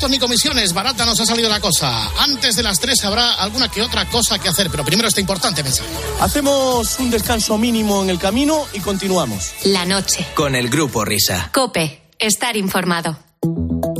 [0.09, 0.73] Ni comisiones.
[0.73, 2.09] Barata nos ha salido la cosa.
[2.19, 5.61] Antes de las tres habrá alguna que otra cosa que hacer, pero primero este importante
[5.63, 5.89] mensaje.
[6.19, 9.51] Hacemos un descanso mínimo en el camino y continuamos.
[9.65, 10.25] La noche.
[10.33, 11.51] Con el grupo Risa.
[11.53, 13.19] Cope, estar informado.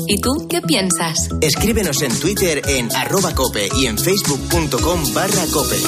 [0.07, 1.30] ¿Y tú qué piensas?
[1.41, 5.80] Escríbenos en Twitter en arroba cope y en facebook.com barra cope.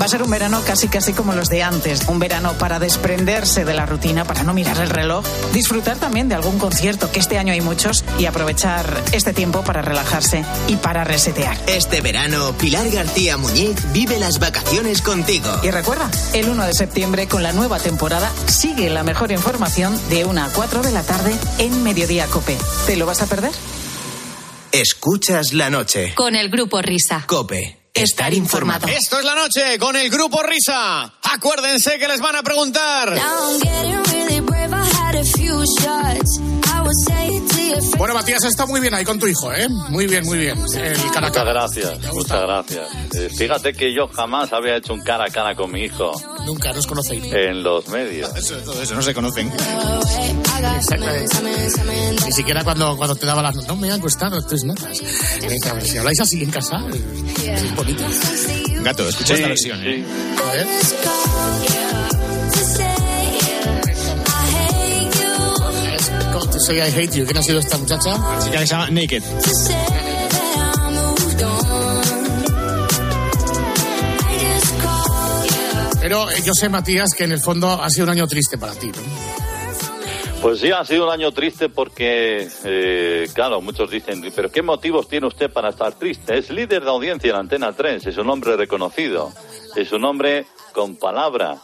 [0.00, 3.64] Va a ser un verano casi casi como los de antes, un verano para desprenderse
[3.64, 5.24] de la rutina, para no mirar el reloj,
[5.54, 9.80] disfrutar también de algún concierto, que este año hay muchos, y aprovechar este tiempo para
[9.80, 11.56] relajarse y para resetear.
[11.66, 15.48] Este verano, Pilar García Muñiz vive las vacaciones contigo.
[15.62, 20.24] Y recuerda, el 1 de septiembre con la nueva temporada sigue la mejor información de
[20.26, 22.58] 1 a 4 de la tarde en Mediodía Cope.
[22.86, 23.52] ¿Te lo vas a perder?
[24.72, 26.14] Escuchas la noche.
[26.14, 27.24] Con el grupo Risa.
[27.26, 27.85] Cope.
[27.96, 28.86] Estar informado.
[28.88, 31.10] Esto es la noche con el grupo Risa.
[31.22, 33.18] Acuérdense que les van a preguntar.
[37.98, 39.66] Bueno, Matías, está muy bien ahí con tu hijo, ¿eh?
[39.88, 40.58] Muy bien, muy bien.
[40.58, 42.88] El cara a Muchas gracias, muchas gracias.
[43.14, 46.12] Eh, fíjate que yo jamás había hecho un cara a cara con mi hijo
[46.44, 47.24] Nunca nos conocéis.
[47.32, 48.34] en los medios.
[48.36, 49.50] Eso, todo eso, no se conocen.
[52.26, 53.68] Ni siquiera cuando, cuando te daba las notas.
[53.68, 55.00] No me han gustado tus notas.
[55.00, 56.76] Eh, a ver, Si habláis así en casa,
[57.44, 58.04] es bonito.
[58.82, 59.80] Gato, escucha esta versión.
[59.82, 60.04] ¿eh?
[60.46, 60.66] A ver.
[66.58, 67.24] Say I Hate You.
[67.24, 68.16] ¿Quién ha sido esta muchacha?
[68.16, 69.22] La chica que se llama Naked.
[76.00, 78.74] Pero eh, yo sé, Matías, que en el fondo ha sido un año triste para
[78.74, 79.25] ti, ¿no?
[80.46, 85.08] Pues sí, ha sido un año triste porque, eh, claro, muchos dicen, pero ¿qué motivos
[85.08, 86.38] tiene usted para estar triste?
[86.38, 89.32] Es líder de audiencia en Antena 3, es un hombre reconocido,
[89.74, 91.56] es un hombre con palabra,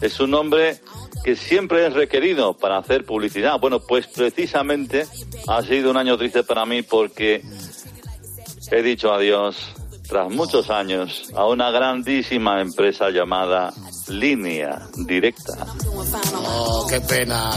[0.00, 0.80] es un hombre
[1.22, 3.60] que siempre es requerido para hacer publicidad.
[3.60, 5.04] Bueno, pues precisamente
[5.46, 7.42] ha sido un año triste para mí porque
[8.70, 9.74] he dicho adiós
[10.10, 13.72] tras muchos años a una grandísima empresa llamada
[14.08, 15.52] Línea Directa.
[16.34, 17.52] Oh, qué pena.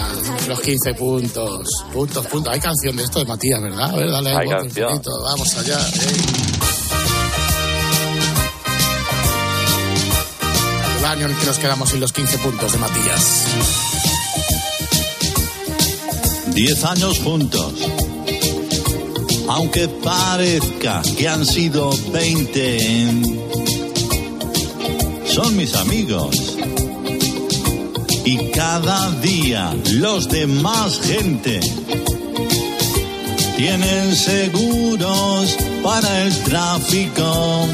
[0.48, 1.68] Los 15 puntos.
[1.92, 2.54] Puntos, puntos.
[2.54, 3.90] Hay canción de esto de Matías, ¿verdad?
[3.90, 5.02] A ver, dale Hay canción.
[5.24, 5.80] Vamos allá.
[5.80, 6.18] eh.
[11.00, 13.46] El año en el que nos quedamos sin los 15 puntos de Matías.
[16.54, 17.74] Diez años juntos.
[19.48, 23.12] Aunque parezca que han sido 20,
[25.28, 26.58] son mis amigos.
[28.26, 31.60] Y cada día los de más gente
[33.58, 37.68] tienen seguros para el tráfico.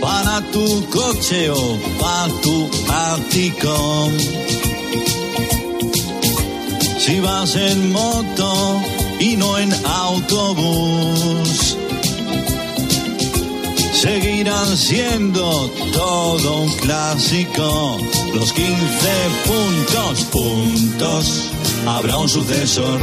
[0.00, 4.10] Para tu coche o pa' tu ático.
[7.04, 8.80] Si vas en moto
[9.20, 11.76] y no en autobús,
[13.92, 17.98] seguirán siendo todo un clásico.
[18.32, 18.74] Los 15
[19.44, 21.50] puntos, puntos,
[21.86, 22.98] habrá un sucesor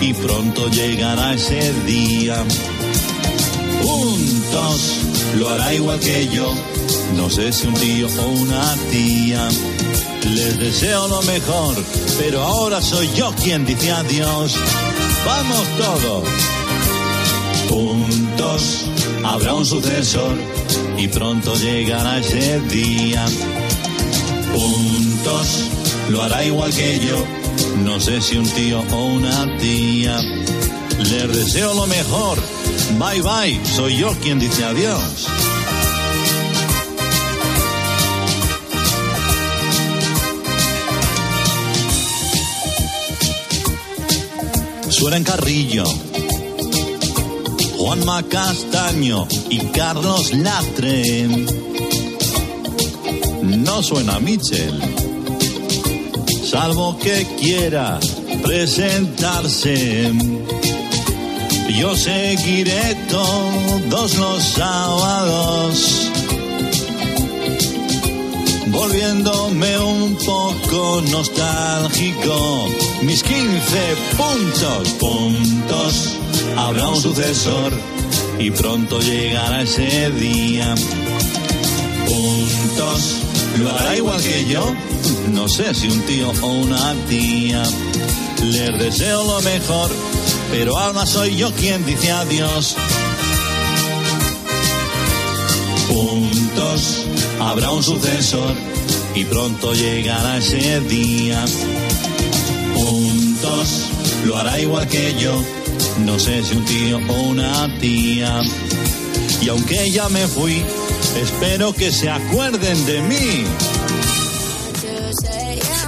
[0.00, 2.44] y pronto llegará ese día.
[3.80, 4.98] Puntos,
[5.38, 6.52] lo hará igual que yo,
[7.14, 9.48] no sé si un tío o una tía.
[10.34, 11.76] Les deseo lo mejor,
[12.18, 14.54] pero ahora soy yo quien dice adiós.
[15.24, 16.28] Vamos todos.
[17.68, 18.86] Puntos,
[19.24, 20.36] habrá un sucesor
[20.96, 23.24] y pronto llegará ese día.
[24.52, 25.64] Puntos,
[26.10, 27.24] lo hará igual que yo,
[27.84, 30.18] no sé si un tío o una tía.
[30.98, 32.38] Les deseo lo mejor.
[32.98, 35.26] Bye bye, soy yo quien dice adiós.
[44.98, 45.84] Suena en Carrillo,
[47.76, 51.28] Juanma Castaño y Carlos Latre.
[53.42, 54.80] No suena Michel,
[56.50, 58.00] salvo que quiera
[58.42, 60.10] presentarse.
[61.78, 66.05] Yo seguiré todos los sábados,
[68.66, 72.68] volviéndome un poco nostálgico.
[73.02, 76.18] Mis 15 puntos, puntos,
[76.56, 77.72] habrá un sucesor
[78.38, 80.74] y pronto llegará ese día.
[82.06, 83.20] Puntos,
[83.58, 84.74] lo hará igual que yo,
[85.32, 87.62] no sé si un tío o una tía.
[88.42, 89.90] Les deseo lo mejor,
[90.50, 92.76] pero ahora soy yo quien dice adiós.
[95.88, 97.06] Puntos,
[97.40, 98.54] habrá un sucesor
[99.14, 101.44] y pronto llegará ese día.
[102.74, 103.90] Puntos,
[104.24, 105.42] lo hará igual que yo,
[106.04, 108.40] no sé si un tío o una tía.
[109.42, 110.62] Y aunque ya me fui,
[111.22, 113.44] espero que se acuerden de mí.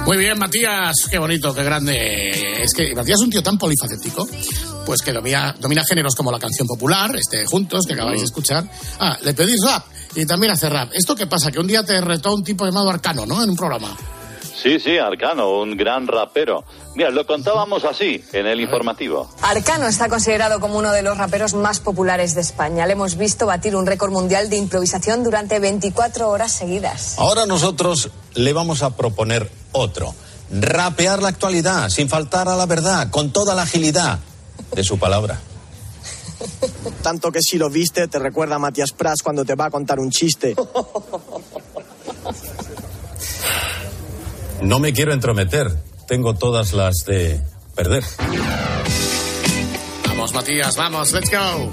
[0.05, 2.38] Muy bien, Matías, qué bonito, qué grande.
[2.61, 4.27] Es que Matías es un tío tan polifacético,
[4.85, 8.69] pues que domina, domina géneros como la canción popular, este Juntos, que acabáis de escuchar.
[8.99, 9.85] Ah, le pedís rap
[10.15, 10.89] y también hace rap.
[10.93, 11.51] ¿Esto qué pasa?
[11.51, 13.41] Que un día te retó un tipo llamado Arcano, ¿no?
[13.41, 13.95] En un programa.
[14.61, 16.65] Sí, sí, Arcano, un gran rapero.
[16.93, 19.29] Mira, lo contábamos así, en el informativo.
[19.41, 22.85] Arcano está considerado como uno de los raperos más populares de España.
[22.85, 27.15] Le hemos visto batir un récord mundial de improvisación durante 24 horas seguidas.
[27.17, 30.13] Ahora nosotros le vamos a proponer otro.
[30.51, 34.19] Rapear la actualidad, sin faltar a la verdad, con toda la agilidad
[34.75, 35.39] de su palabra.
[37.03, 39.99] Tanto que si lo viste, te recuerda a Matías Prats cuando te va a contar
[39.99, 40.55] un chiste.
[44.61, 45.71] No me quiero entrometer.
[46.07, 47.39] Tengo todas las de
[47.75, 48.03] perder.
[50.07, 51.71] Vamos, Matías, vamos, let's go.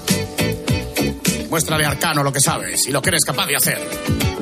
[1.51, 4.36] Muéstrale a Arcano lo que sabes y lo que eres capaz de hacer.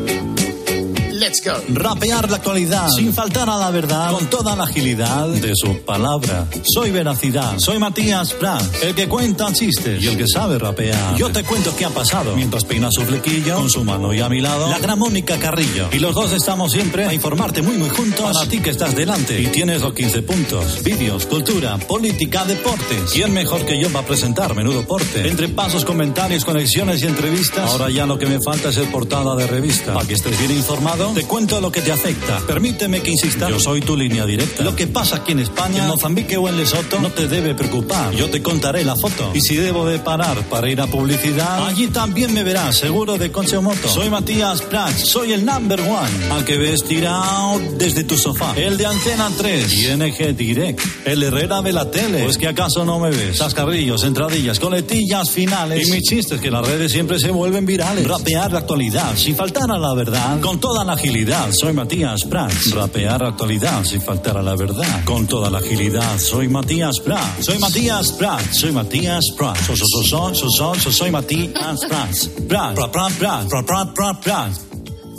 [1.15, 1.53] Let's go.
[1.69, 6.49] Rapear la actualidad sin faltar a la verdad con toda la agilidad de su palabra.
[6.65, 11.15] Soy veracidad, soy Matías Prats, el que cuenta chistes y el que sabe rapear.
[11.17, 14.29] Yo te cuento qué ha pasado mientras peinas su flequillo con su mano y a
[14.29, 15.89] mi lado la gran Mónica Carrillo.
[15.93, 19.41] Y los dos estamos siempre a informarte muy muy juntos para ti que estás delante
[19.41, 20.83] y tienes los 15 puntos.
[20.83, 23.13] Vídeos, cultura, política, deportes.
[23.13, 25.29] ¿Quién mejor que yo va a presentar menudo porte?
[25.29, 27.71] Entre pasos, comentarios, conexiones y entrevistas.
[27.71, 29.95] Ahora ya lo que me falta es el portada de revista.
[29.95, 32.41] Para que estés bien informado, te cuento lo que te afecta.
[32.47, 34.63] Permíteme que insista, yo soy tu línea directa.
[34.63, 38.13] Lo que pasa aquí en España, en Mozambique o en Lesoto, no te debe preocupar.
[38.15, 39.31] Yo te contaré la foto.
[39.35, 43.31] Y si debo de parar para ir a publicidad, allí también me verás, seguro de
[43.31, 43.89] coche o moto.
[43.89, 46.33] Soy Matías Prats, soy el number one.
[46.33, 48.55] Al que ves tirado desde tu sofá.
[48.57, 50.81] El de Antena 3, ING Direct.
[51.05, 52.23] El Herrera de la tele.
[52.25, 53.39] Pues que acaso no me ves.
[53.39, 55.89] Chascarrillos, entradillas, coletillas finales.
[55.89, 58.07] Y mis chistes que las redes siempre se vuelven virales.
[58.07, 60.41] Rapear la actualidad, sin faltar a la verdad.
[60.41, 62.73] Con toda la agilidad, soy Matías Prats.
[62.73, 65.05] Rapear actualidad, sin faltar a la verdad.
[65.05, 67.45] Con toda la agilidad, soy Matías Prats.
[67.45, 69.61] Soy Matías Prats, soy Matías Prats.
[69.67, 72.29] So, so, so, so, so, so, so, soy Matías Prats.
[72.49, 74.61] Prats, Prats, Prats, Prats, Prats, Prats, Prats, Prats.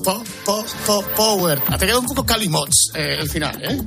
[0.05, 1.59] Po, po, po, power.
[1.79, 3.81] Te queda un poco Calimots eh, el final, ¿eh?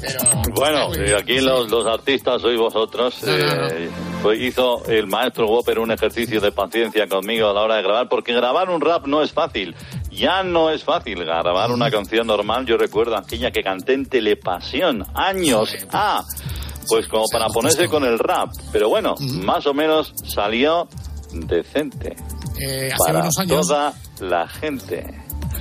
[0.00, 0.42] Pero...
[0.52, 3.22] Bueno, eh, aquí los, los artistas sois vosotros.
[3.22, 3.68] No, no, no.
[3.68, 3.88] Eh,
[4.20, 8.08] pues hizo el maestro Whopper un ejercicio de paciencia conmigo a la hora de grabar,
[8.08, 9.76] porque grabar un rap no es fácil.
[10.20, 12.66] Ya no es fácil grabar una canción normal.
[12.66, 16.22] Yo recuerdo aquella que canté en Telepasión, años Ah,
[16.86, 18.50] pues como para ponerse con el rap.
[18.70, 20.88] Pero bueno, más o menos salió
[21.32, 22.16] decente.
[22.60, 25.06] Eh, hace para unos años toda la gente.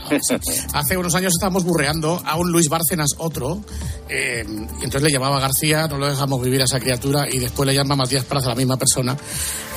[0.73, 3.59] Hace unos años estábamos burreando a un Luis Bárcenas, otro,
[4.07, 7.73] eh, entonces le llamaba García, no lo dejamos vivir a esa criatura, y después le
[7.73, 9.15] llama Matías Praz a la misma persona,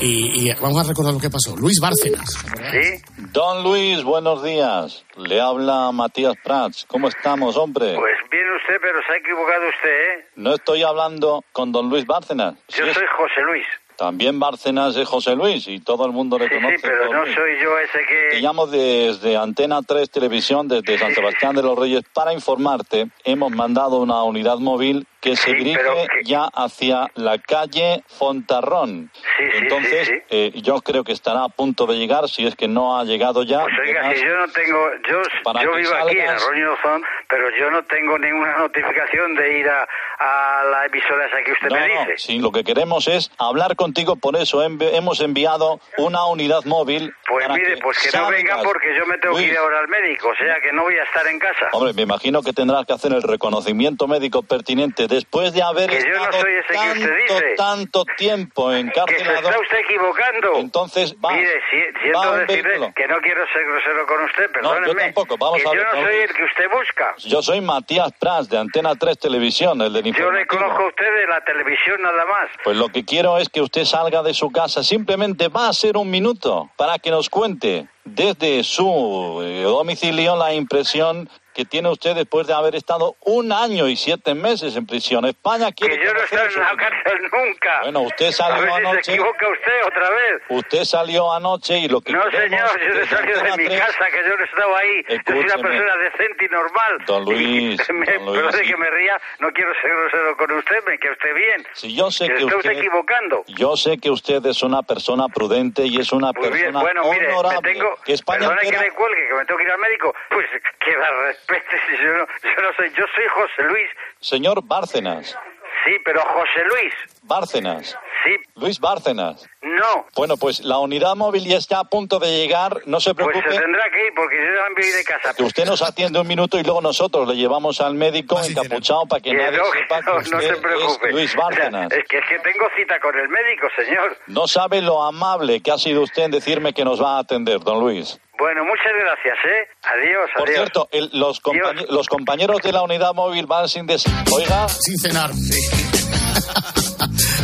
[0.01, 1.57] y, y vamos a recordar lo que pasó.
[1.57, 2.31] Luis Bárcenas.
[2.71, 3.03] ¿Sí?
[3.33, 5.05] Don Luis, buenos días.
[5.17, 6.85] Le habla Matías Prats.
[6.87, 7.95] ¿Cómo estamos, hombre?
[7.95, 10.27] Pues bien usted, pero se ha equivocado usted, ¿eh?
[10.37, 12.55] No estoy hablando con don Luis Bárcenas.
[12.69, 13.67] Yo soy José Luis.
[13.97, 16.77] También Bárcenas es José Luis y todo el mundo le Sí, conoce.
[16.77, 17.35] sí, pero no Luis.
[17.35, 17.99] soy yo ese
[18.31, 18.41] Te que...
[18.41, 23.09] llamo desde Antena 3 Televisión, desde San Sebastián de los Reyes, para informarte.
[23.25, 29.11] Hemos mandado una unidad móvil que se Sí, dirige que- ya hacia la calle Fontarrón.
[29.39, 32.67] sí, Entonces, sí, eh, yo creo que estará a punto de llegar, si es que
[32.67, 33.61] no ha llegado ya.
[33.63, 34.91] Pues oiga, Además, si yo no tengo...
[35.09, 38.59] Yo, Para yo que vivo aquí en salgas- Arroyo Zón, pero yo no tengo ninguna
[38.59, 39.87] notificación de ir a,
[40.19, 42.19] a la emisora esa que usted No, me no, dice.
[42.19, 47.15] sí, lo que queremos es hablar contigo, por eso envi- hemos enviado una unidad móvil.
[47.29, 48.31] Pues para mire, pues que no salgas.
[48.33, 50.83] vengan porque yo me tengo que ir Luis, ahora al médico, o sea que no
[50.83, 51.69] voy a estar en casa.
[51.73, 56.01] Hombre, me imagino que tendrás que hacer el reconocimiento médico pertinente después de haber Que
[56.01, 57.55] yo no estado que tanto, usted dice.
[57.57, 59.49] tanto tiempo Que se encarcelado.
[59.51, 60.57] está usted equivocando.
[60.57, 64.87] Entonces, va, Mire, si, va decirle que no quiero ser grosero con usted, perdóneme.
[64.87, 66.05] yo tampoco, vamos que a yo ver, no vamos.
[66.11, 67.15] soy el que usted busca.
[67.19, 71.15] Yo soy Matías Prats de Antena 3 Televisión, el del Yo le conozco a usted
[71.17, 72.51] de la televisión nada más.
[72.65, 74.83] Pues lo que quiero es que usted salga de su casa.
[74.83, 80.53] Simplemente va a ser un minuto para que nos cuente desde su eh, domicilio la
[80.55, 85.25] impresión que tiene usted después de haber estado un año y siete meses en prisión.
[85.25, 87.81] España quiere Que yo no conocer estoy en la cárcel nunca.
[87.83, 89.03] Bueno, usted a salió ver si anoche.
[89.05, 90.43] se equivoca usted otra vez.
[90.49, 94.05] Usted salió anoche y lo que No, señor, yo he salido de mi 3 casa,
[94.11, 95.03] que yo no estaba ahí.
[95.03, 95.63] Yo soy una Escúcheme.
[95.69, 96.93] persona decente y normal.
[97.07, 98.71] Don Luis, Y me, don Luis, perdone sí.
[98.71, 101.67] que me ría, no quiero ser grosero con usted, me que usted bien.
[101.75, 103.45] Si yo sé que que está usted, usted equivocando.
[103.49, 107.03] yo sé que usted es una persona prudente y es una Muy bien, persona bueno,
[107.11, 107.73] mire, me honorable.
[107.73, 107.89] tengo...
[108.05, 110.15] que España entera- que le cuelgue, que me tengo que ir al médico.
[110.31, 110.47] Pues
[110.85, 112.91] que la respete, si yo no, yo no soy...
[112.91, 113.89] Yo soy José Luis.
[114.21, 115.37] Señor Bárcenas,
[115.85, 116.95] Sí, pero José Luis.
[117.23, 117.99] Bárcenas.
[118.25, 118.37] Sí.
[118.57, 119.45] Luis Bárcenas.
[119.63, 120.07] No.
[120.15, 123.53] Bueno, pues la unidad móvil ya está a punto de llegar, no se Pues preocupe.
[123.55, 124.43] se tendrá que ir porque yo
[124.75, 125.35] me voy de casa.
[125.35, 129.21] que usted nos atiende un minuto y luego nosotros le llevamos al médico encapuchado para
[129.23, 131.09] que Que nadie no, sepa que no, se preocupe.
[131.09, 131.93] es Luis O sea, Bárcenas.
[131.97, 134.17] es que es que tengo cita con el médico, señor.
[134.29, 137.59] No sabe lo amable que ha sido usted en decirme que nos va a atender,
[137.61, 138.21] don Luis.
[138.39, 139.69] Bueno, muchas gracias, ¿eh?
[139.83, 140.57] Adiós, Por adiós.
[140.61, 141.41] cierto, el- los,
[141.89, 144.05] los compañeros de la unidad móvil van sin des...
[144.33, 144.69] Oiga.
[144.69, 145.31] Sin cenar.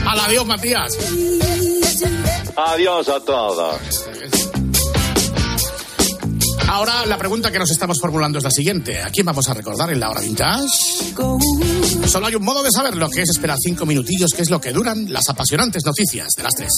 [0.09, 0.97] Al adiós, Matías.
[2.57, 3.79] Adiós a todos.
[6.67, 9.03] Ahora la pregunta que nos estamos formulando es la siguiente.
[9.03, 11.13] ¿A quién vamos a recordar en la hora vintage?
[12.07, 14.73] Solo hay un modo de saberlo, que es esperar cinco minutillos, que es lo que
[14.73, 16.73] duran las apasionantes noticias de las tres.